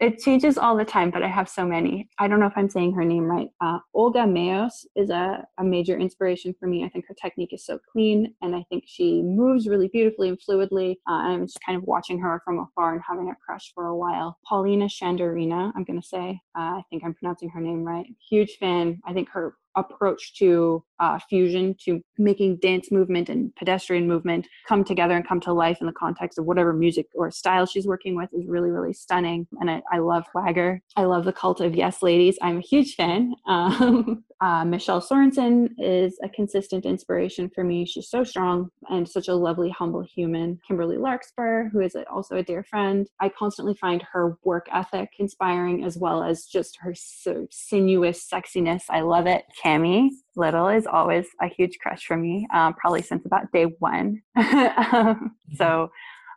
it 0.00 0.18
changes 0.18 0.56
all 0.56 0.76
the 0.76 0.84
time, 0.84 1.10
but 1.10 1.22
I 1.22 1.28
have 1.28 1.48
so 1.48 1.66
many. 1.66 2.08
I 2.18 2.26
don't 2.26 2.40
know 2.40 2.46
if 2.46 2.56
I'm 2.56 2.70
saying 2.70 2.94
her 2.94 3.04
name 3.04 3.24
right. 3.24 3.48
Uh, 3.60 3.78
Olga 3.92 4.26
Meos 4.26 4.86
is 4.96 5.10
a, 5.10 5.44
a 5.58 5.64
major 5.64 5.98
inspiration 5.98 6.54
for 6.58 6.66
me. 6.66 6.84
I 6.84 6.88
think 6.88 7.04
her 7.06 7.14
technique 7.14 7.52
is 7.52 7.66
so 7.66 7.78
clean, 7.92 8.34
and 8.40 8.56
I 8.56 8.64
think 8.70 8.84
she 8.86 9.22
moves 9.22 9.68
really 9.68 9.88
beautifully 9.88 10.30
and 10.30 10.38
fluidly. 10.40 10.96
Uh, 11.06 11.12
I'm 11.12 11.46
just 11.46 11.60
kind 11.64 11.76
of 11.76 11.84
watching 11.84 12.18
her 12.20 12.40
from 12.46 12.60
afar 12.60 12.94
and 12.94 13.02
having 13.06 13.28
a 13.28 13.36
crush 13.44 13.72
for 13.74 13.86
a 13.86 13.96
while. 13.96 14.38
Paulina 14.46 14.86
Shandarina, 14.86 15.70
I'm 15.76 15.84
going 15.84 16.00
to 16.00 16.06
say. 16.06 16.40
Uh, 16.56 16.78
I 16.78 16.82
think 16.88 17.04
I'm 17.04 17.14
pronouncing 17.14 17.50
her 17.50 17.60
name 17.60 17.84
right. 17.84 18.06
Huge 18.28 18.56
fan. 18.58 19.00
I 19.04 19.12
think 19.12 19.28
her 19.30 19.54
approach 19.76 20.34
to 20.38 20.84
uh, 21.00 21.18
fusion 21.28 21.74
to 21.84 22.02
making 22.18 22.58
dance 22.58 22.92
movement 22.92 23.28
and 23.28 23.54
pedestrian 23.56 24.06
movement 24.06 24.46
come 24.68 24.84
together 24.84 25.16
and 25.16 25.26
come 25.26 25.40
to 25.40 25.52
life 25.52 25.78
in 25.80 25.86
the 25.86 25.92
context 25.92 26.38
of 26.38 26.44
whatever 26.44 26.72
music 26.72 27.06
or 27.14 27.30
style 27.30 27.64
she's 27.64 27.86
working 27.86 28.14
with 28.14 28.28
is 28.32 28.46
really 28.46 28.70
really 28.70 28.92
stunning. 28.92 29.46
And 29.60 29.70
i, 29.70 29.82
I 29.90 29.98
love 29.98 30.24
swagger. 30.30 30.82
I 30.96 31.04
love 31.04 31.24
the 31.24 31.32
cult 31.32 31.60
of 31.60 31.74
yes 31.74 32.02
ladies. 32.02 32.38
I'm 32.42 32.58
a 32.58 32.62
huge 32.62 32.94
fan. 32.94 33.34
Um, 33.50 34.24
uh, 34.40 34.64
michelle 34.64 35.02
sorensen 35.02 35.68
is 35.78 36.18
a 36.22 36.28
consistent 36.28 36.86
inspiration 36.86 37.50
for 37.54 37.62
me. 37.64 37.84
She's 37.84 38.08
so 38.08 38.24
strong 38.24 38.70
and 38.88 39.08
such 39.08 39.28
a 39.28 39.34
lovely 39.34 39.70
humble 39.70 40.02
human. 40.02 40.58
Kimberly 40.66 40.96
larkspur 40.96 41.68
who 41.68 41.80
is 41.80 41.96
also 42.10 42.36
a 42.36 42.42
dear 42.42 42.62
friend. 42.62 43.06
I 43.20 43.28
constantly 43.28 43.74
find 43.74 44.02
her 44.12 44.38
work 44.44 44.66
ethic 44.72 45.10
inspiring 45.18 45.84
as 45.84 45.98
well 45.98 46.22
as 46.22 46.44
just 46.44 46.78
her 46.80 46.94
sinuous 46.94 48.28
sexiness. 48.28 48.82
I 48.88 49.00
love 49.00 49.26
it 49.26 49.44
Kami 49.62 50.10
Liddle 50.36 50.68
is 50.68 50.86
always 50.86 51.26
a 51.40 51.48
huge 51.48 51.78
crush 51.80 52.04
for 52.04 52.16
me, 52.16 52.46
um, 52.52 52.74
probably 52.74 53.02
since 53.02 53.24
about 53.26 53.52
day 53.52 53.64
one. 53.78 54.22
um, 54.36 55.36
so 55.54 55.90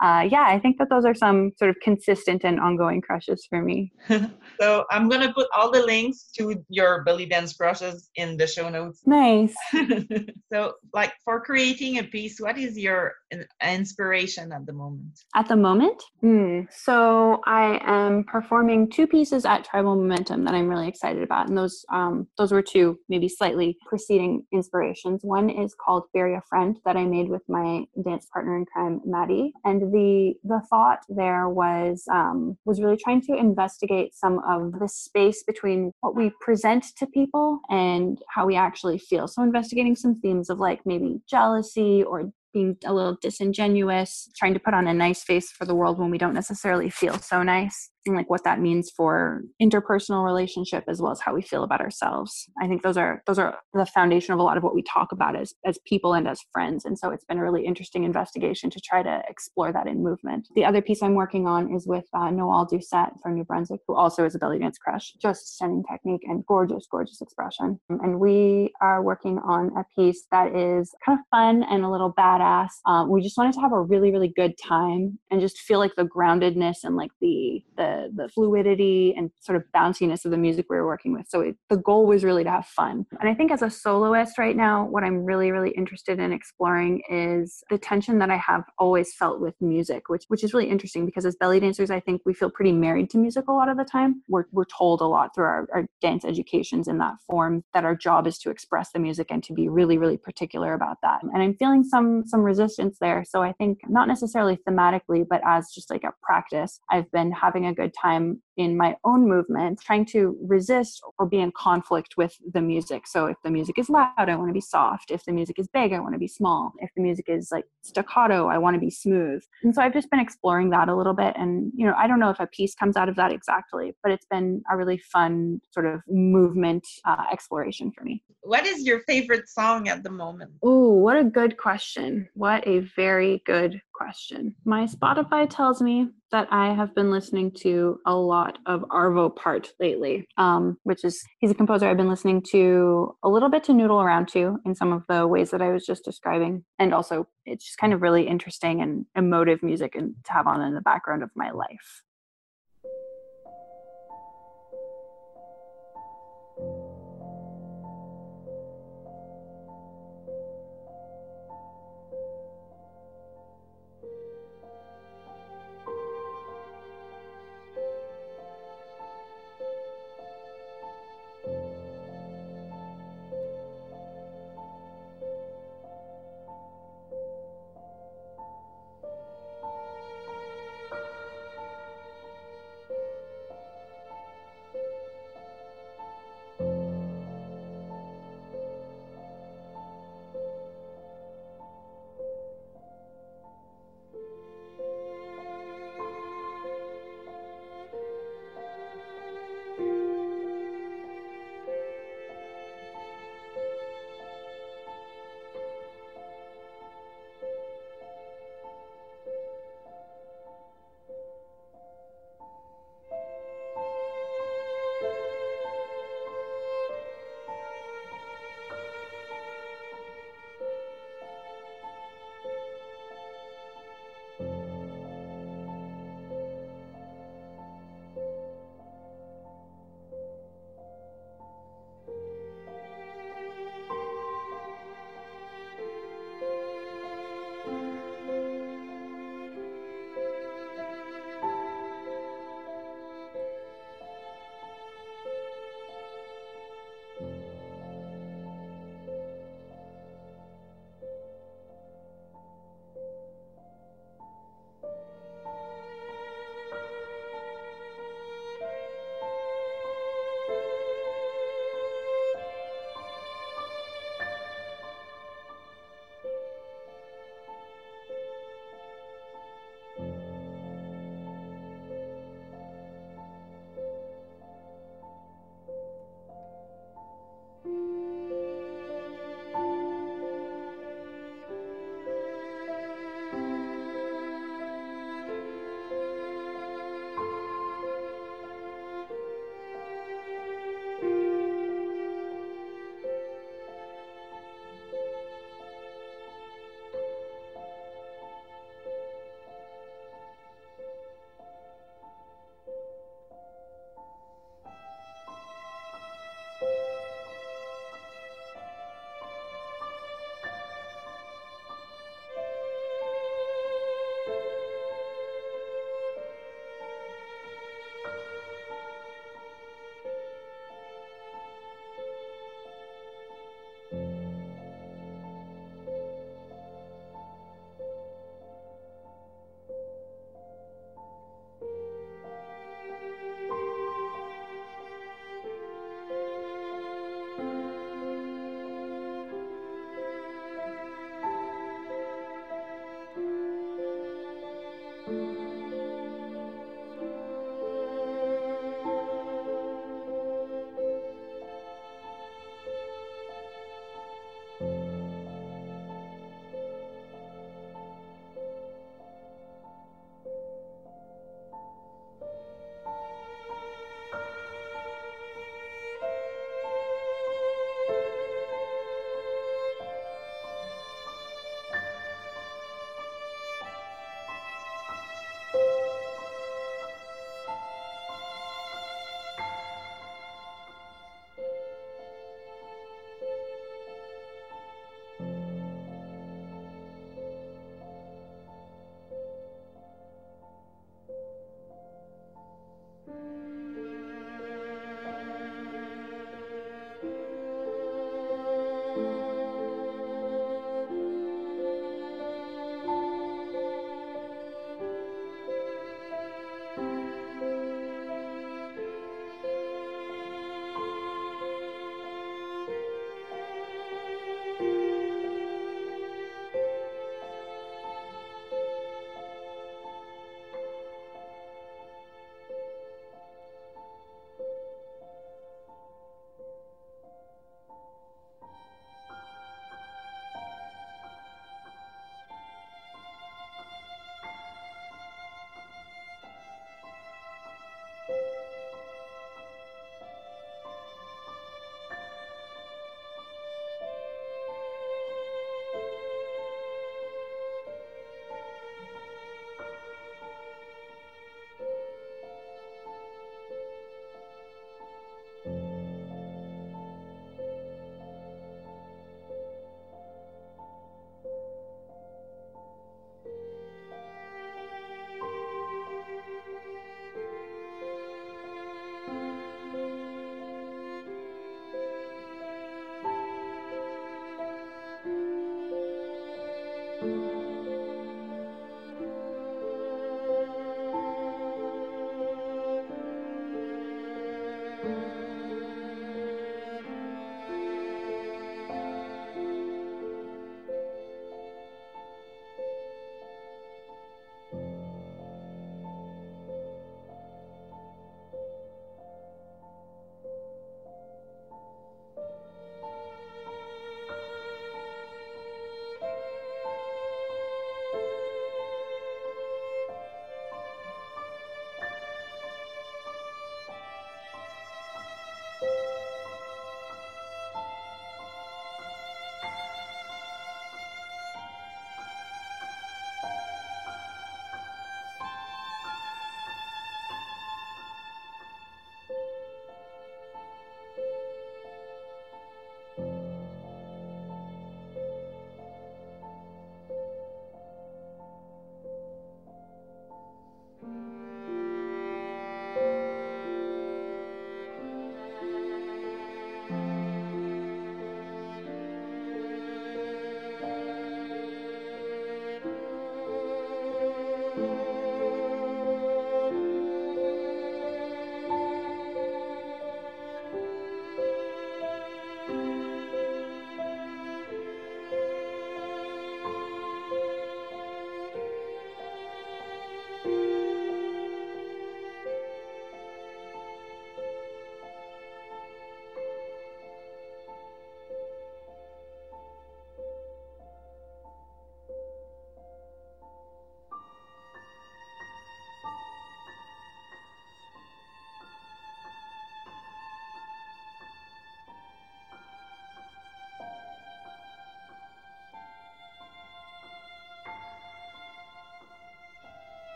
uh, 0.00 0.28
yeah, 0.30 0.44
I 0.46 0.60
think 0.60 0.78
that 0.78 0.88
those 0.90 1.04
are 1.04 1.14
some 1.14 1.52
sort 1.58 1.70
of 1.70 1.76
consistent 1.82 2.44
and 2.44 2.60
ongoing 2.60 3.00
crushes 3.00 3.44
for 3.48 3.62
me. 3.62 3.92
so 4.60 4.84
I'm 4.90 5.08
gonna 5.08 5.32
put 5.32 5.48
all 5.56 5.72
the 5.72 5.84
links 5.84 6.30
to 6.36 6.64
your 6.68 7.02
belly 7.02 7.26
dance 7.26 7.52
crushes 7.54 8.08
in 8.14 8.36
the 8.36 8.46
show 8.46 8.68
notes. 8.68 9.02
Nice. 9.06 9.54
so, 10.52 10.74
like 10.94 11.12
for 11.24 11.40
creating 11.40 11.98
a 11.98 12.04
piece, 12.04 12.38
what 12.38 12.58
is 12.58 12.78
your 12.78 13.14
inspiration 13.62 14.52
at 14.52 14.66
the 14.66 14.72
moment? 14.72 15.20
At 15.34 15.48
the 15.48 15.56
moment, 15.56 16.00
mm, 16.22 16.68
so 16.70 17.40
I 17.46 17.80
am 17.84 18.22
performing 18.24 18.90
two 18.90 19.08
pieces 19.08 19.44
at 19.44 19.64
Tribal 19.64 19.96
Momentum 19.96 20.44
that 20.44 20.54
I'm 20.54 20.68
really 20.68 20.88
excited 20.88 21.24
about, 21.24 21.48
and 21.48 21.58
those 21.58 21.84
um, 21.92 22.28
those 22.38 22.52
were 22.52 22.62
two 22.62 23.00
maybe 23.08 23.28
slightly 23.28 23.76
preceding 23.88 24.44
inspirations. 24.52 25.22
One 25.24 25.50
is 25.50 25.74
called 25.74 26.04
"Bury 26.14 26.36
a 26.36 26.42
Friend" 26.48 26.76
that 26.84 26.96
I 26.96 27.04
made 27.04 27.28
with 27.28 27.42
my 27.48 27.84
dance 28.04 28.28
partner 28.32 28.56
in 28.56 28.64
crime, 28.64 29.00
Maddie, 29.04 29.52
and 29.64 29.87
the 29.90 30.34
the 30.44 30.60
thought 30.68 31.00
there 31.08 31.48
was 31.48 32.04
um, 32.10 32.56
was 32.64 32.80
really 32.80 32.96
trying 32.96 33.20
to 33.22 33.34
investigate 33.34 34.14
some 34.14 34.40
of 34.48 34.78
the 34.78 34.88
space 34.88 35.42
between 35.42 35.92
what 36.00 36.16
we 36.16 36.32
present 36.40 36.84
to 36.98 37.06
people 37.06 37.60
and 37.70 38.20
how 38.28 38.46
we 38.46 38.56
actually 38.56 38.98
feel. 38.98 39.28
So 39.28 39.42
investigating 39.42 39.96
some 39.96 40.20
themes 40.20 40.50
of 40.50 40.58
like 40.58 40.80
maybe 40.84 41.20
jealousy 41.28 42.02
or 42.02 42.30
being 42.54 42.76
a 42.84 42.94
little 42.94 43.16
disingenuous, 43.20 44.30
trying 44.36 44.54
to 44.54 44.60
put 44.60 44.74
on 44.74 44.88
a 44.88 44.94
nice 44.94 45.22
face 45.22 45.50
for 45.50 45.64
the 45.66 45.74
world 45.74 45.98
when 45.98 46.10
we 46.10 46.18
don't 46.18 46.34
necessarily 46.34 46.88
feel 46.88 47.18
so 47.18 47.42
nice 47.42 47.90
and 48.08 48.16
like 48.16 48.30
what 48.30 48.44
that 48.44 48.60
means 48.60 48.90
for 48.90 49.42
interpersonal 49.62 50.24
relationship 50.24 50.84
as 50.88 51.00
well 51.00 51.12
as 51.12 51.20
how 51.20 51.34
we 51.34 51.42
feel 51.42 51.62
about 51.62 51.80
ourselves. 51.80 52.48
I 52.60 52.66
think 52.66 52.82
those 52.82 52.96
are 52.96 53.22
those 53.26 53.38
are 53.38 53.58
the 53.74 53.86
foundation 53.86 54.32
of 54.32 54.40
a 54.40 54.42
lot 54.42 54.56
of 54.56 54.62
what 54.62 54.74
we 54.74 54.82
talk 54.82 55.12
about 55.12 55.36
as 55.36 55.54
as 55.64 55.78
people 55.86 56.14
and 56.14 56.26
as 56.26 56.40
friends. 56.52 56.84
And 56.84 56.98
so 56.98 57.10
it's 57.10 57.24
been 57.24 57.38
a 57.38 57.42
really 57.42 57.64
interesting 57.64 58.04
investigation 58.04 58.70
to 58.70 58.80
try 58.80 59.02
to 59.02 59.22
explore 59.28 59.72
that 59.72 59.86
in 59.86 60.02
movement. 60.02 60.48
The 60.54 60.64
other 60.64 60.82
piece 60.82 61.02
I'm 61.02 61.14
working 61.14 61.46
on 61.46 61.74
is 61.74 61.86
with 61.86 62.06
uh, 62.14 62.30
Noel 62.30 62.66
Doucette 62.66 63.20
from 63.22 63.34
New 63.34 63.44
Brunswick, 63.44 63.80
who 63.86 63.94
also 63.94 64.24
is 64.24 64.34
a 64.34 64.38
belly 64.38 64.58
dance 64.58 64.78
crush. 64.78 65.12
Just 65.20 65.54
stunning 65.54 65.84
technique 65.90 66.22
and 66.24 66.44
gorgeous, 66.46 66.86
gorgeous 66.90 67.20
expression. 67.20 67.78
And 67.88 68.18
we 68.18 68.72
are 68.80 69.02
working 69.02 69.38
on 69.38 69.70
a 69.76 69.84
piece 69.94 70.26
that 70.30 70.54
is 70.54 70.94
kind 71.04 71.18
of 71.18 71.24
fun 71.30 71.62
and 71.64 71.84
a 71.84 71.90
little 71.90 72.12
badass. 72.12 72.68
Um, 72.86 73.10
we 73.10 73.20
just 73.20 73.36
wanted 73.36 73.54
to 73.54 73.60
have 73.60 73.72
a 73.72 73.80
really, 73.80 74.10
really 74.10 74.32
good 74.34 74.54
time 74.58 75.18
and 75.30 75.40
just 75.40 75.58
feel 75.58 75.78
like 75.78 75.94
the 75.96 76.04
groundedness 76.04 76.78
and 76.84 76.96
like 76.96 77.10
the 77.20 77.62
the 77.76 77.97
the 78.14 78.28
fluidity 78.28 79.14
and 79.16 79.30
sort 79.40 79.56
of 79.56 79.64
bounciness 79.74 80.24
of 80.24 80.30
the 80.30 80.36
music 80.36 80.66
we 80.68 80.76
were 80.76 80.86
working 80.86 81.12
with. 81.12 81.26
So 81.28 81.40
it, 81.40 81.56
the 81.68 81.76
goal 81.76 82.06
was 82.06 82.24
really 82.24 82.44
to 82.44 82.50
have 82.50 82.66
fun. 82.66 83.06
And 83.20 83.28
I 83.28 83.34
think 83.34 83.50
as 83.50 83.62
a 83.62 83.70
soloist 83.70 84.38
right 84.38 84.56
now, 84.56 84.86
what 84.86 85.04
I'm 85.04 85.24
really, 85.24 85.50
really 85.50 85.70
interested 85.70 86.18
in 86.18 86.32
exploring 86.32 87.02
is 87.10 87.62
the 87.70 87.78
tension 87.78 88.18
that 88.18 88.30
I 88.30 88.36
have 88.36 88.64
always 88.78 89.14
felt 89.14 89.40
with 89.40 89.54
music, 89.60 90.08
which 90.08 90.24
which 90.28 90.44
is 90.44 90.52
really 90.52 90.68
interesting 90.68 91.06
because 91.06 91.26
as 91.26 91.36
belly 91.36 91.60
dancers, 91.60 91.90
I 91.90 92.00
think 92.00 92.22
we 92.24 92.34
feel 92.34 92.50
pretty 92.50 92.72
married 92.72 93.10
to 93.10 93.18
music 93.18 93.48
a 93.48 93.52
lot 93.52 93.68
of 93.68 93.76
the 93.76 93.84
time. 93.84 94.22
We're 94.28 94.44
we're 94.52 94.64
told 94.64 95.00
a 95.00 95.06
lot 95.06 95.34
through 95.34 95.44
our, 95.44 95.68
our 95.72 95.86
dance 96.00 96.24
educations 96.24 96.88
in 96.88 96.98
that 96.98 97.14
form 97.26 97.64
that 97.74 97.84
our 97.84 97.96
job 97.96 98.26
is 98.26 98.38
to 98.38 98.50
express 98.50 98.90
the 98.92 98.98
music 98.98 99.28
and 99.30 99.42
to 99.44 99.52
be 99.52 99.68
really, 99.68 99.98
really 99.98 100.16
particular 100.16 100.74
about 100.74 100.98
that. 101.02 101.22
And 101.22 101.42
I'm 101.42 101.54
feeling 101.54 101.84
some 101.84 102.24
some 102.26 102.42
resistance 102.42 102.98
there. 103.00 103.24
So 103.28 103.42
I 103.42 103.52
think 103.52 103.80
not 103.88 104.08
necessarily 104.08 104.58
thematically, 104.68 105.26
but 105.28 105.40
as 105.44 105.70
just 105.74 105.90
like 105.90 106.04
a 106.04 106.12
practice, 106.22 106.80
I've 106.90 107.10
been 107.10 107.32
having 107.32 107.66
a 107.66 107.74
good 107.74 107.87
time 107.90 108.42
in 108.58 108.76
my 108.76 108.96
own 109.04 109.26
movement, 109.28 109.80
trying 109.80 110.04
to 110.04 110.36
resist 110.42 111.00
or 111.18 111.26
be 111.26 111.38
in 111.38 111.52
conflict 111.52 112.16
with 112.16 112.36
the 112.52 112.60
music. 112.60 113.06
So 113.06 113.26
if 113.26 113.36
the 113.44 113.50
music 113.50 113.78
is 113.78 113.88
loud, 113.88 114.12
I 114.18 114.34
want 114.34 114.48
to 114.48 114.52
be 114.52 114.60
soft. 114.60 115.12
If 115.12 115.24
the 115.24 115.32
music 115.32 115.60
is 115.60 115.68
big, 115.68 115.92
I 115.92 116.00
want 116.00 116.14
to 116.14 116.18
be 116.18 116.26
small. 116.28 116.72
If 116.80 116.90
the 116.96 117.02
music 117.02 117.26
is 117.28 117.50
like 117.52 117.64
staccato, 117.82 118.48
I 118.48 118.58
want 118.58 118.74
to 118.74 118.80
be 118.80 118.90
smooth. 118.90 119.42
And 119.62 119.72
so 119.72 119.80
I've 119.80 119.92
just 119.92 120.10
been 120.10 120.18
exploring 120.18 120.70
that 120.70 120.88
a 120.88 120.94
little 120.94 121.14
bit. 121.14 121.34
And, 121.36 121.72
you 121.74 121.86
know, 121.86 121.94
I 121.96 122.08
don't 122.08 122.18
know 122.18 122.30
if 122.30 122.40
a 122.40 122.48
piece 122.48 122.74
comes 122.74 122.96
out 122.96 123.08
of 123.08 123.14
that 123.14 123.30
exactly, 123.30 123.94
but 124.02 124.10
it's 124.10 124.26
been 124.26 124.62
a 124.70 124.76
really 124.76 124.98
fun 124.98 125.60
sort 125.70 125.86
of 125.86 126.00
movement 126.08 126.84
uh, 127.04 127.24
exploration 127.32 127.92
for 127.92 128.02
me. 128.02 128.24
What 128.42 128.66
is 128.66 128.84
your 128.84 129.00
favorite 129.00 129.48
song 129.48 129.88
at 129.88 130.02
the 130.02 130.10
moment? 130.10 130.50
Oh, 130.64 130.92
what 130.94 131.16
a 131.16 131.24
good 131.24 131.56
question. 131.58 132.28
What 132.34 132.66
a 132.66 132.80
very 132.96 133.42
good 133.46 133.80
question. 133.94 134.54
My 134.64 134.86
Spotify 134.86 135.48
tells 135.48 135.82
me 135.82 136.08
that 136.30 136.48
I 136.50 136.72
have 136.72 136.94
been 136.94 137.10
listening 137.10 137.50
to 137.62 137.98
a 138.06 138.14
lot 138.14 138.47
of 138.66 138.82
Arvo 138.90 139.34
Pärt 139.34 139.72
lately, 139.80 140.26
um, 140.36 140.78
which 140.84 141.04
is 141.04 141.22
he's 141.38 141.50
a 141.50 141.54
composer 141.54 141.88
I've 141.88 141.96
been 141.96 142.08
listening 142.08 142.42
to 142.50 143.16
a 143.22 143.28
little 143.28 143.48
bit 143.48 143.64
to 143.64 143.74
noodle 143.74 144.00
around 144.00 144.28
to 144.28 144.58
in 144.64 144.74
some 144.74 144.92
of 144.92 145.04
the 145.08 145.26
ways 145.26 145.50
that 145.50 145.62
I 145.62 145.70
was 145.70 145.84
just 145.84 146.04
describing, 146.04 146.64
and 146.78 146.94
also 146.94 147.26
it's 147.44 147.64
just 147.64 147.78
kind 147.78 147.92
of 147.92 148.02
really 148.02 148.26
interesting 148.26 148.80
and 148.80 149.06
emotive 149.16 149.62
music 149.62 149.94
and 149.94 150.14
to 150.24 150.32
have 150.32 150.46
on 150.46 150.60
in 150.62 150.74
the 150.74 150.80
background 150.80 151.22
of 151.22 151.30
my 151.34 151.50
life. 151.50 152.02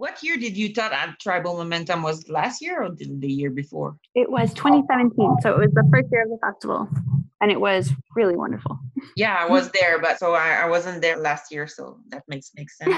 What 0.00 0.22
year 0.22 0.38
did 0.38 0.56
you 0.56 0.72
thought 0.72 0.92
at 0.94 1.20
Tribal 1.20 1.58
Momentum 1.58 2.02
was 2.02 2.26
last 2.30 2.62
year 2.62 2.82
or 2.82 2.88
did 2.88 3.20
the 3.20 3.30
year 3.30 3.50
before? 3.50 3.98
It 4.14 4.30
was 4.30 4.54
2017, 4.54 5.36
so 5.42 5.52
it 5.52 5.58
was 5.58 5.70
the 5.74 5.86
first 5.92 6.08
year 6.10 6.22
of 6.22 6.30
the 6.30 6.38
festival, 6.38 6.88
and 7.42 7.50
it 7.50 7.60
was 7.60 7.92
really 8.16 8.34
wonderful. 8.34 8.78
Yeah, 9.14 9.36
I 9.38 9.46
was 9.46 9.70
there, 9.72 10.00
but 10.00 10.18
so 10.18 10.32
I, 10.32 10.62
I 10.62 10.66
wasn't 10.70 11.02
there 11.02 11.18
last 11.18 11.52
year, 11.52 11.66
so 11.66 11.98
that 12.08 12.22
makes 12.28 12.50
makes 12.56 12.78
sense. 12.78 12.96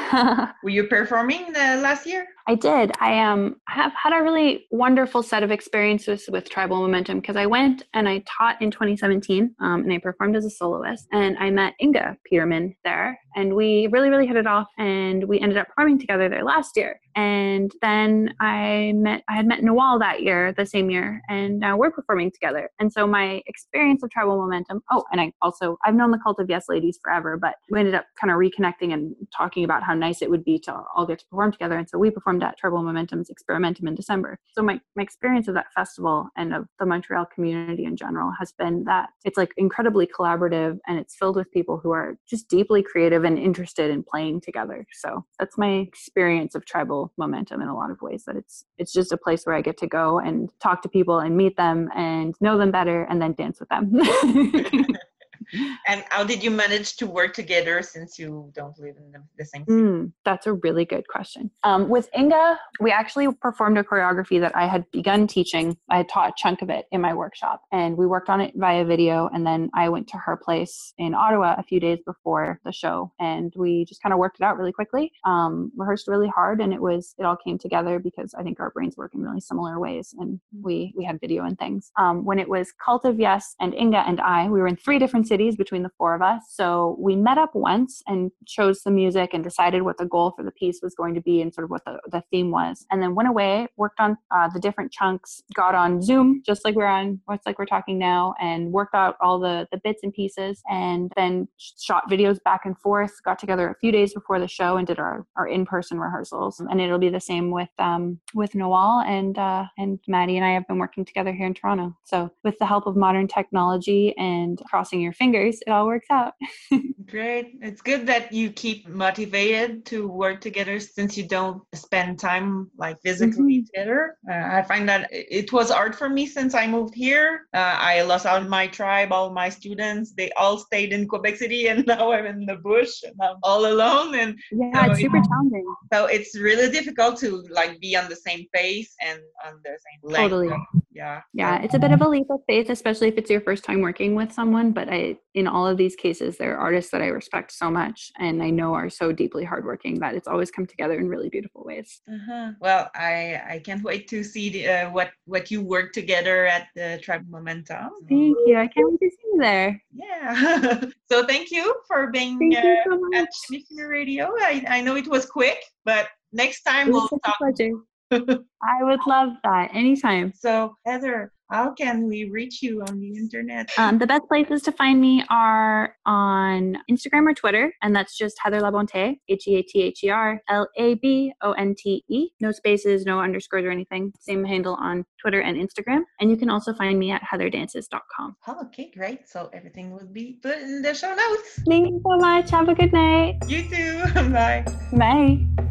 Were 0.63 0.71
you 0.71 0.85
performing 0.85 1.47
uh, 1.57 1.81
last 1.83 2.07
year? 2.07 2.25
I 2.47 2.55
did. 2.55 2.93
I 3.01 3.21
um 3.21 3.57
have 3.67 3.93
had 4.01 4.17
a 4.17 4.23
really 4.23 4.67
wonderful 4.71 5.25
set 5.25 5.43
of 5.43 5.51
experiences 5.51 6.29
with 6.31 6.49
Tribal 6.51 6.83
Momentum 6.83 7.19
because 7.19 7.35
I 7.35 7.47
went 7.47 7.83
and 7.95 8.09
I 8.09 8.23
taught 8.39 8.63
in 8.63 8.71
2017, 8.71 9.57
um, 9.59 9.83
and 9.83 9.93
I 9.93 9.99
performed 9.99 10.37
as 10.37 10.45
a 10.45 10.51
soloist, 10.51 11.09
and 11.11 11.37
I 11.39 11.51
met 11.51 11.75
Inga 11.83 12.19
Peterman 12.25 12.77
there, 12.85 13.19
and 13.35 13.55
we 13.55 13.89
really 13.89 14.11
really 14.11 14.27
hit 14.27 14.37
it 14.37 14.47
off, 14.47 14.69
and 14.79 15.25
we 15.25 15.41
ended 15.41 15.59
up 15.59 15.69
performing 15.69 15.99
together 15.99 16.29
there 16.29 16.45
last 16.45 16.77
year. 16.77 17.01
And 17.15 17.71
then 17.83 18.35
I 18.41 18.93
met 18.95 19.23
I 19.29 19.35
had 19.37 19.47
met 19.47 19.61
Nawal 19.61 19.99
that 20.01 20.23
year, 20.23 20.53
the 20.53 20.67
same 20.67 20.91
year, 20.91 21.21
and 21.29 21.59
now 21.59 21.77
we're 21.77 21.91
performing 21.91 22.31
together. 22.31 22.71
And 22.79 22.93
so 22.93 23.07
my 23.07 23.43
experience 23.47 24.03
of 24.03 24.11
Tribal 24.11 24.39
Momentum. 24.39 24.83
Oh, 24.91 25.05
and 25.13 25.21
I 25.21 25.33
also 25.43 25.79
I've 25.85 25.95
known 25.95 26.11
the 26.11 26.19
Cult 26.19 26.41
of 26.41 26.49
Yes 26.49 26.67
ladies 26.69 26.99
forever, 27.03 27.37
but 27.37 27.57
we 27.71 27.79
ended 27.79 27.95
up 27.95 28.07
kind 28.21 28.31
of 28.31 28.39
reconnecting 28.39 28.93
and 28.93 29.15
talking 29.37 29.65
about 29.65 29.83
how 29.83 29.95
nice 29.95 30.23
it 30.23 30.31
would 30.31 30.45
be 30.45 30.59
to 30.61 30.83
all 30.95 31.07
get 31.07 31.19
to 31.21 31.27
perform 31.27 31.53
together. 31.53 31.77
And 31.77 31.89
so 31.89 31.99
we 31.99 32.11
performed 32.11 32.43
at 32.43 32.59
Tribal 32.59 32.83
Momentum's 32.83 33.31
Experimentum 33.31 33.87
in 33.89 33.95
December. 33.95 34.39
So 34.53 34.63
my, 34.63 34.81
my 34.97 35.03
experience 35.03 35.49
of 35.49 35.55
that 35.55 35.73
festival 35.75 36.29
and 36.37 36.55
of 36.55 36.67
the 36.79 36.87
Montreal 36.87 37.27
community 37.27 37.85
in 37.85 37.97
general 37.97 38.33
has 38.39 38.53
been 38.53 38.85
that 38.85 39.11
it's 39.25 39.37
like 39.37 39.53
incredibly 39.57 40.07
collaborative 40.07 40.79
and 40.87 40.99
it's 40.99 41.15
filled 41.15 41.37
with 41.37 41.51
people 41.51 41.79
who 41.83 41.91
are 41.91 42.17
just 42.29 42.49
deeply 42.49 42.83
creative 42.83 43.22
and 43.25 43.39
interested 43.39 43.91
in 43.91 44.03
playing 44.03 44.41
together. 44.41 44.87
So 44.93 45.25
that's 45.39 45.59
my 45.59 45.75
experience 45.75 46.55
of 46.55 46.65
Tribal 46.65 47.13
Momentum 47.17 47.61
in 47.61 47.69
a 47.69 47.75
lot 47.75 47.91
of 47.91 48.01
ways. 48.03 48.25
That 48.25 48.37
it's 48.37 48.65
it's 48.79 48.93
just 48.93 49.13
a 49.13 49.17
place 49.17 49.45
where 49.45 49.55
I 49.55 49.61
get 49.61 49.77
to 49.79 49.87
go 49.87 50.19
and 50.19 50.51
talk 50.61 50.83
to 50.83 50.89
people 50.89 51.19
and 51.19 51.37
meet 51.37 51.57
them 51.57 51.89
and 51.95 52.35
know 52.41 52.59
them 52.59 52.71
better 52.71 53.05
and 53.05 53.21
then 53.21 53.35
dance 53.35 53.61
with 53.61 53.69
them. 53.69 53.93
and 55.89 56.05
how 56.11 56.25
did 56.25 56.43
you 56.43 56.51
manage 56.51 56.97
to 56.97 57.07
work 57.07 57.35
together 57.35 57.83
since 57.83 58.19
you 58.19 58.51
don't 58.55 58.79
live 58.79 58.97
in 58.97 59.13
the, 59.13 59.23
the 59.39 59.45
same 59.45 59.65
city? 59.67 59.81
Mm, 59.81 60.13
that's 60.25 60.47
a 60.47 60.55
really 60.55 60.85
good 60.85 61.07
question. 61.09 61.51
Um, 61.63 61.89
with 61.89 62.09
Inga, 62.17 62.59
we 62.81 62.91
actually 62.91 63.29
performed 63.41 63.79
a 63.79 63.85
choreography 63.85 64.41
that 64.41 64.55
I 64.57 64.67
had 64.67 64.91
begun 64.91 65.27
teaching. 65.27 65.77
I 65.91 65.99
had 65.99 66.09
taught 66.09 66.31
a 66.31 66.35
chunk 66.37 66.63
of 66.63 66.71
it 66.71 66.87
in 66.93 67.01
my 67.01 67.15
workshop, 67.15 67.63
and 67.73 67.97
we 67.97 68.07
worked 68.07 68.29
on 68.29 68.41
it 68.41 68.53
via 68.57 68.85
video. 68.85 69.29
And 69.33 69.47
then 69.47 69.71
I 69.75 69.89
went 69.89 70.09
to 70.09 70.19
her 70.19 70.37
place 70.37 70.95
in 70.99 71.15
Ottawa 71.15 71.55
a 71.59 71.63
few 71.63 71.81
days 71.81 71.99
before 72.05 72.61
the 72.65 72.73
show, 72.73 73.13
and 73.21 73.53
we 73.57 73.85
just 73.85 74.03
kind 74.03 74.13
of 74.13 74.19
worked 74.19 74.41
it 74.41 74.45
out 74.45 74.57
really 74.57 74.73
quickly. 74.73 75.13
Um, 75.25 75.73
rehearsed 75.77 76.09
really 76.09 76.29
hard, 76.29 76.61
and 76.61 76.73
it 76.73 76.81
was 76.81 77.15
it 77.19 77.25
all 77.25 77.37
came 77.37 77.59
together 77.59 77.99
because 77.99 78.35
I 78.35 78.43
think 78.43 78.61
our 78.61 78.71
brains 78.71 78.97
work 78.97 79.15
in 79.15 79.23
really 79.23 79.41
similar 79.41 79.79
ways, 79.79 80.15
and 80.19 80.41
we 80.61 80.93
we 80.97 81.05
had 81.05 81.21
video 81.21 81.45
and 81.45 81.59
things. 81.59 81.91
Um, 81.99 82.25
when 82.25 82.39
it 82.39 82.49
was 82.49 82.73
Cult 82.85 83.05
of 83.05 83.19
Yes 83.19 83.55
and 83.61 83.75
Inga 83.75 83.99
and 84.07 84.21
I, 84.21 84.49
we 84.49 84.61
were 84.61 84.69
in 84.69 84.77
three 84.77 84.99
different 84.99 85.27
cities 85.27 85.42
between 85.51 85.83
the 85.83 85.91
four 85.99 86.15
of 86.15 86.23
us. 86.23 86.43
So 86.51 86.97
we 86.99 87.17
met 87.17 87.39
up 87.39 87.55
once 87.55 88.03
and 88.07 88.31
chose 88.47 88.83
the 88.83 88.91
music 88.91 89.31
and 89.33 89.43
decided 89.43 89.83
what 89.83 89.99
the 89.99 90.07
goal 90.07 90.33
for 90.37 90.43
the 90.43 90.51
piece 90.53 90.81
was 90.83 90.95
going 90.95 91.15
to 91.15 91.21
be 91.21 91.41
and 91.41 91.53
sort 91.53 91.65
of 91.65 91.71
what 91.71 91.85
the, 91.85 91.99
the 92.11 92.23
theme 92.31 92.51
was. 92.51 92.87
And 92.91 93.03
then 93.03 93.15
went 93.15 93.29
away, 93.29 93.67
worked 93.77 94.01
on 94.01 94.17
uh, 94.35 94.49
the 94.49 94.61
different 94.61 94.93
chunks, 94.93 95.43
got 95.55 95.75
on 95.75 96.01
Zoom, 96.03 96.43
just 96.45 96.65
like 96.65 96.75
we're 96.75 96.87
on, 96.87 97.21
what's 97.27 97.47
like 97.47 97.59
we're 97.59 97.67
talking 97.67 97.99
now, 97.99 98.35
and 98.41 98.73
worked 98.73 98.95
out 98.95 99.17
all 99.21 99.39
the, 99.39 99.67
the 99.73 99.81
bits 99.83 100.01
and 100.03 100.13
pieces 100.13 100.63
and 100.71 101.13
then 101.17 101.49
shot 101.59 102.11
videos 102.11 102.39
back 102.45 102.63
and 102.65 102.79
forth, 102.79 103.13
got 103.25 103.39
together 103.39 103.69
a 103.69 103.75
few 103.77 103.93
days 103.93 104.15
before 104.15 104.39
the 104.39 104.49
show 104.49 104.77
and 104.77 104.87
did 104.87 104.99
our, 104.99 105.27
our 105.37 105.49
in-person 105.49 105.99
rehearsals. 105.99 106.61
And 106.61 106.81
it'll 106.81 106.99
be 106.99 107.09
the 107.09 107.21
same 107.21 107.51
with, 107.51 107.71
um, 107.79 108.21
with 108.35 108.55
Noel 108.55 109.03
and, 109.07 109.39
uh, 109.39 109.65
and 109.79 109.99
Maddie 110.07 110.37
and 110.37 110.45
I 110.45 110.53
have 110.53 110.67
been 110.69 110.79
working 110.79 111.05
together 111.05 111.33
here 111.33 111.47
in 111.47 111.55
Toronto. 111.55 111.97
So 112.05 112.31
with 112.45 112.59
the 112.59 112.67
help 112.67 112.87
of 112.87 112.97
modern 112.97 113.29
technology 113.29 114.15
and 114.19 114.61
crossing 114.69 115.01
your 115.01 115.13
fingers, 115.23 115.61
it 115.65 115.71
all 115.71 115.87
works 115.87 116.11
out. 116.11 116.35
Great. 117.07 117.59
It's 117.61 117.83
good 117.83 118.07
that 118.07 118.33
you 118.33 118.51
keep 118.51 118.89
motivated 118.89 119.85
to 119.87 120.09
work 120.09 120.41
together 120.41 120.81
since 120.81 121.17
you 121.17 121.25
don't 121.29 121.63
spend 121.75 122.19
time 122.19 122.71
like 122.77 122.97
physically 123.05 123.59
mm-hmm. 123.59 123.67
together. 123.67 124.17
Uh, 124.29 124.59
I 124.59 124.63
find 124.63 124.89
that 124.89 125.09
it 125.13 125.53
was 125.53 125.71
hard 125.71 125.95
for 125.95 126.09
me 126.09 126.27
since 126.27 126.55
I 126.55 126.67
moved 126.67 126.95
here. 126.95 127.29
Uh, 127.55 127.77
I 127.93 128.03
lost 128.03 128.27
all 128.27 128.41
my 128.41 128.67
tribe, 128.67 129.13
all 129.13 129.31
my 129.43 129.49
students. 129.49 130.13
They 130.13 130.31
all 130.33 130.59
stayed 130.59 130.93
in 130.93 131.07
Quebec 131.07 131.37
City, 131.37 131.63
and 131.71 131.87
now 131.87 132.13
I'm 132.13 132.27
in 132.27 132.45
the 132.47 132.57
bush 132.57 132.95
and 133.05 133.15
I'm 133.23 133.37
all 133.43 133.67
alone. 133.67 134.15
And 134.17 134.31
yeah, 134.51 134.87
it's 134.87 135.01
super 135.01 135.23
challenging. 135.29 135.69
So 135.93 136.07
it's 136.07 136.37
really 136.49 136.71
difficult 136.79 137.15
to 137.21 137.45
like 137.51 137.79
be 137.81 137.97
on 137.97 138.09
the 138.09 138.17
same 138.17 138.47
pace 138.53 138.95
and 139.01 139.21
on 139.47 139.55
the 139.65 139.75
same 139.87 140.01
length. 140.03 140.31
Totally. 140.31 140.82
Yeah. 141.03 141.23
Yeah, 141.35 141.63
it's 141.63 141.75
a 141.75 141.81
bit 141.81 141.91
of 141.91 142.01
a 142.01 142.09
leap 142.09 142.29
of 142.31 142.41
faith, 142.47 142.71
especially 142.71 143.09
if 143.09 143.19
it's 143.19 143.29
your 143.29 143.41
first 143.41 143.65
time 143.65 143.81
working 143.81 144.15
with 144.15 144.33
someone. 144.33 144.71
But 144.71 144.89
I, 144.89 145.17
in 145.35 145.49
all 145.49 145.67
of 145.67 145.77
these 145.77 145.97
cases, 145.97 146.37
there 146.37 146.55
are 146.55 146.59
artists 146.59 146.93
that 146.93 147.03
I 147.03 147.09
respect 147.09 147.51
so 147.51 147.71
much 147.71 148.13
and 148.21 148.41
I 148.41 148.51
know 148.51 148.75
are 148.75 148.89
so 148.89 149.11
deeply 149.11 149.45
hardworking 149.45 149.99
that 149.99 150.15
it's 150.15 150.29
always 150.29 150.53
come 150.53 150.65
together 150.65 150.97
in 150.99 151.09
really 151.09 151.29
beautiful 151.29 151.65
ways. 151.65 152.01
Uh-huh. 152.09 152.53
Well, 152.61 152.89
I 152.95 153.43
I 153.55 153.63
can't 153.65 153.83
wait 153.83 154.07
to 154.09 154.23
see 154.23 154.51
the, 154.51 154.69
uh, 154.69 154.91
what 154.91 155.11
what 155.25 155.51
you 155.51 155.61
work 155.61 155.93
together 155.93 156.47
at 156.47 156.69
the 156.77 157.01
Tribe 157.03 157.27
Momentum. 157.29 157.91
Thank 158.09 158.37
you. 158.47 158.57
I 158.57 158.69
can't 158.69 158.89
wait 158.91 159.01
to 159.01 159.11
see 159.11 159.29
you 159.33 159.39
there. 159.41 159.83
Yeah. 159.93 160.85
so 161.11 161.27
thank 161.27 161.51
you 161.51 161.75
for 161.89 162.13
being 162.13 162.39
thank 162.39 162.57
uh, 162.57 162.69
you 162.69 162.79
so 162.87 163.01
much. 163.01 163.23
at 163.23 163.29
Shimmy 163.47 163.85
Radio. 163.85 164.33
I, 164.39 164.65
I 164.69 164.81
know 164.81 164.95
it 164.95 165.09
was 165.09 165.27
quick, 165.27 165.59
but 165.85 166.09
next 166.33 166.63
time 166.63 166.93
we'll 166.93 167.09
talk. 167.09 167.83
I 168.63 168.83
would 168.83 169.01
love 169.07 169.31
that 169.45 169.71
anytime. 169.75 170.33
So, 170.37 170.77
Heather, 170.87 171.33
how 171.53 171.75
can 171.75 172.07
we 172.09 172.25
reach 172.25 172.63
you 172.63 172.83
on 172.89 172.99
the 172.99 173.15
internet? 173.15 173.71
Um, 173.77 173.99
the 173.99 174.07
best 174.07 174.23
places 174.27 174.63
to 174.63 174.73
find 174.73 175.01
me 175.01 175.23
are 175.29 175.95
on 176.07 176.79
Instagram 176.91 177.29
or 177.29 177.35
Twitter, 177.35 177.75
and 177.83 177.95
that's 177.95 178.17
just 178.17 178.39
Heather 178.43 178.61
Labonte, 178.61 179.19
H 179.29 179.47
E 179.47 179.57
A 179.57 179.63
T 179.63 179.83
H 179.83 180.03
E 180.03 180.09
R 180.09 180.41
L 180.49 180.67
A 180.79 180.95
B 180.95 181.33
O 181.43 181.53
N 181.53 181.75
T 181.77 182.05
E. 182.09 182.29
No 182.41 182.53
spaces, 182.53 183.05
no 183.05 183.21
underscores 183.21 183.65
or 183.67 183.71
anything. 183.71 184.13
Same 184.19 184.45
handle 184.45 184.75
on 184.81 185.05
Twitter 185.21 185.41
and 185.41 185.57
Instagram. 185.57 186.03
And 186.21 186.31
you 186.31 186.39
can 186.39 186.49
also 186.49 186.73
find 186.73 186.99
me 186.99 187.11
at 187.11 187.23
heatherdances.com. 187.23 188.37
Oh, 188.49 188.61
okay, 188.67 188.91
great. 188.97 189.29
So 189.29 189.51
everything 189.53 189.91
will 189.91 190.07
be 190.07 190.39
put 190.43 190.59
in 190.59 190.81
the 190.81 190.95
show 190.95 191.15
notes. 191.15 191.61
Thank 191.69 191.89
you 191.89 192.01
so 192.03 192.17
much. 192.17 192.51
Have 192.51 192.69
a 192.71 192.75
good 192.75 192.95
night. 192.95 193.37
You 193.47 193.69
too. 193.69 194.05
Bye. 194.33 194.65
Bye. 194.93 195.63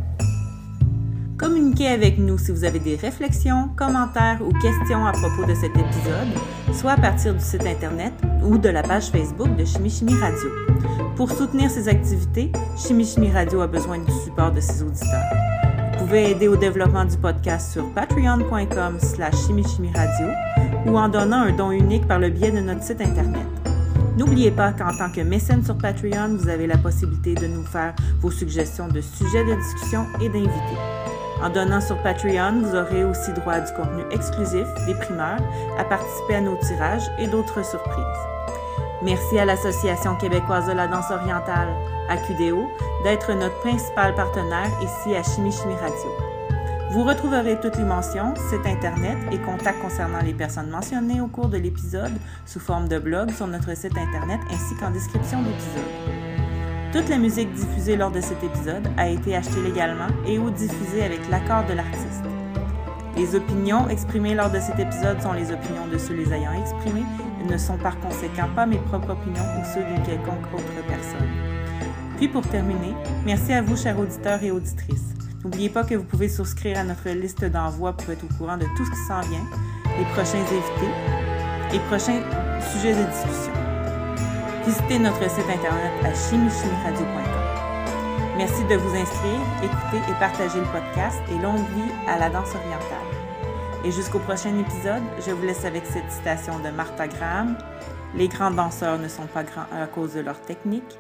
Avec 1.88 2.20
nous 2.20 2.38
si 2.38 2.52
vous 2.52 2.64
avez 2.64 2.80
des 2.80 2.96
réflexions, 2.96 3.70
commentaires 3.76 4.40
ou 4.42 4.54
questions 4.60 5.06
à 5.06 5.12
propos 5.12 5.46
de 5.46 5.56
cet 5.56 5.72
épisode, 5.72 6.28
soit 6.74 6.92
à 6.92 6.98
partir 6.98 7.34
du 7.34 7.44
site 7.44 7.66
Internet 7.66 8.14
ou 8.44 8.58
de 8.58 8.70
la 8.70 8.84
page 8.84 9.10
Facebook 9.10 9.56
de 9.56 9.66
Chimie 9.66 10.14
Radio. 10.14 10.50
Pour 11.16 11.32
soutenir 11.32 11.70
ces 11.70 11.88
activités, 11.88 12.52
Chimie 12.78 13.32
Radio 13.34 13.62
a 13.62 13.68
besoin 13.68 13.98
du 13.98 14.12
support 14.24 14.52
de 14.52 14.60
ses 14.60 14.84
auditeurs. 14.84 15.24
Vous 15.94 16.06
pouvez 16.06 16.32
aider 16.32 16.48
au 16.48 16.56
développement 16.56 17.04
du 17.04 17.18
podcast 17.18 17.74
sur 17.74 17.92
patreon.com 17.94 19.00
slash 19.00 19.48
radio 19.96 20.28
ou 20.86 20.98
en 20.98 21.10
donnant 21.10 21.42
un 21.42 21.52
don 21.52 21.72
unique 21.72 22.08
par 22.08 22.20
le 22.20 22.30
biais 22.30 22.52
de 22.52 22.60
notre 22.60 22.84
site 22.84 23.02
Internet. 23.02 23.48
N'oubliez 24.18 24.52
pas 24.52 24.72
qu'en 24.72 24.96
tant 24.96 25.12
que 25.12 25.22
mécène 25.22 25.64
sur 25.64 25.78
Patreon, 25.78 26.38
vous 26.38 26.48
avez 26.48 26.68
la 26.68 26.78
possibilité 26.78 27.34
de 27.34 27.48
nous 27.48 27.64
faire 27.64 27.96
vos 28.20 28.32
suggestions 28.32 28.88
de 28.88 29.02
sujets 29.02 29.46
de 29.46 29.56
discussion 29.56 30.06
et 30.22 30.30
d'invités. 30.30 30.91
En 31.44 31.50
donnant 31.50 31.82
sur 31.82 31.98
Patreon, 31.98 32.62
vous 32.62 32.76
aurez 32.76 33.04
aussi 33.04 33.34
droit 33.34 33.54
à 33.54 33.62
du 33.62 33.74
contenu 33.74 34.04
exclusif, 34.12 34.68
des 34.86 34.94
primeurs, 34.94 35.40
à 35.78 35.84
participer 35.84 36.36
à 36.36 36.42
nos 36.42 36.56
tirages 36.58 37.10
et 37.18 37.28
d'autres 37.28 37.66
surprises. 37.66 38.06
Merci 39.04 39.40
à 39.40 39.46
l'Association 39.46 40.16
québécoise 40.16 40.68
de 40.68 40.74
la 40.74 40.88
danse 40.88 41.10
orientale, 41.10 41.70
AQDO, 42.10 42.70
d'être 43.04 43.34
notre 43.34 43.60
principal 43.62 44.14
partenaire 44.14 44.70
ici 44.84 45.16
à 45.16 45.24
Chimie 45.24 45.52
Chimie 45.52 45.76
Radio. 45.76 46.12
Vous 46.92 47.04
retrouverez 47.04 47.60
toutes 47.60 47.78
les 47.78 47.86
mentions, 47.86 48.36
site 48.36 48.66
internet 48.66 49.18
et 49.32 49.40
contacts 49.40 49.82
concernant 49.82 50.22
les 50.22 50.34
personnes 50.34 50.70
mentionnées 50.70 51.22
au 51.22 51.28
cours 51.28 51.48
de 51.48 51.58
l'épisode 51.58 52.12
sous 52.46 52.60
forme 52.60 52.88
de 52.88 53.00
blog 53.00 53.32
sur 53.32 53.48
notre 53.48 53.76
site 53.76 53.98
internet 53.98 54.42
ainsi 54.52 54.76
qu'en 54.76 54.92
description 54.92 55.42
d'épisode. 55.42 56.41
Toute 56.92 57.08
la 57.08 57.18
musique 57.18 57.54
diffusée 57.54 57.96
lors 57.96 58.12
de 58.12 58.20
cet 58.20 58.44
épisode 58.44 58.86
a 58.98 59.08
été 59.08 59.34
achetée 59.34 59.62
légalement 59.64 60.10
et 60.28 60.38
ou 60.38 60.50
diffusée 60.50 61.04
avec 61.04 61.22
l'accord 61.30 61.66
de 61.66 61.72
l'artiste. 61.72 62.24
Les 63.16 63.34
opinions 63.34 63.88
exprimées 63.88 64.36
lors 64.36 64.52
de 64.52 64.60
cet 64.60 64.78
épisode 64.78 65.22
sont 65.22 65.32
les 65.32 65.54
opinions 65.54 65.88
de 65.90 65.98
ceux 65.98 66.16
les 66.16 66.34
ayant 66.34 66.52
exprimées 66.52 67.06
et 67.42 67.48
ne 67.50 67.58
sont 67.58 67.78
par 67.78 67.98
conséquent 68.02 68.50
pas 68.54 68.66
mes 68.66 68.78
propres 68.78 69.12
opinions 69.12 69.46
ou 69.58 69.64
ceux 69.74 69.86
d'une 69.86 70.04
quelconque 70.04 70.54
autre 70.54 70.86
personne. 70.86 71.30
Puis 72.18 72.28
pour 72.28 72.46
terminer, 72.46 72.94
merci 73.26 73.54
à 73.54 73.62
vous 73.62 73.78
chers 73.78 73.98
auditeurs 73.98 74.44
et 74.44 74.52
auditrices. 74.52 75.14
N'oubliez 75.46 75.70
pas 75.70 75.86
que 75.86 75.96
vous 75.96 76.04
pouvez 76.04 76.28
souscrire 76.28 76.78
à 76.78 76.84
notre 76.84 77.08
liste 77.10 77.46
d'envoi 77.46 77.94
pour 77.94 78.12
être 78.12 78.26
au 78.26 78.38
courant 78.38 78.58
de 78.58 78.66
tout 78.76 78.86
ce 78.86 78.92
qui 78.92 79.08
s'en 79.08 79.22
vient, 79.22 79.48
les 79.98 80.06
prochains 80.14 80.40
invités 80.40 81.74
et 81.74 81.80
prochains 81.88 82.22
sujets 82.74 82.96
de 82.96 83.10
discussion 83.10 83.61
visitez 84.66 85.00
notre 85.00 85.30
site 85.30 85.50
internet 85.50 85.92
à 86.04 86.14
chimichimiradio.com. 86.14 88.38
Merci 88.38 88.64
de 88.66 88.76
vous 88.76 88.96
inscrire, 88.96 89.40
écouter 89.64 89.98
et 90.10 90.20
partager 90.20 90.60
le 90.60 90.66
podcast 90.66 91.22
et 91.30 91.38
longue 91.40 91.66
vie 91.76 91.92
à 92.08 92.18
la 92.18 92.30
danse 92.30 92.54
orientale. 92.56 92.98
Et 93.84 93.92
jusqu'au 93.92 94.20
prochain 94.20 94.58
épisode, 94.58 95.04
je 95.26 95.32
vous 95.32 95.44
laisse 95.44 95.66
avec 95.66 95.86
cette 95.86 96.12
citation 96.12 96.60
de 96.60 96.70
Martha 96.70 97.08
Graham. 97.08 97.58
Les 98.16 98.28
grands 98.28 98.52
danseurs 98.52 99.00
ne 99.00 99.08
sont 99.08 99.28
pas 99.28 99.44
grands 99.44 99.66
à 99.72 99.88
cause 99.88 100.14
de 100.14 100.22
leur 100.22 100.40
technique, 100.42 101.00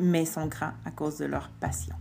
mais 0.00 0.24
sont 0.24 0.46
grands 0.46 0.72
à 0.84 0.90
cause 0.90 1.18
de 1.18 1.26
leur 1.26 1.48
passion. 1.60 1.94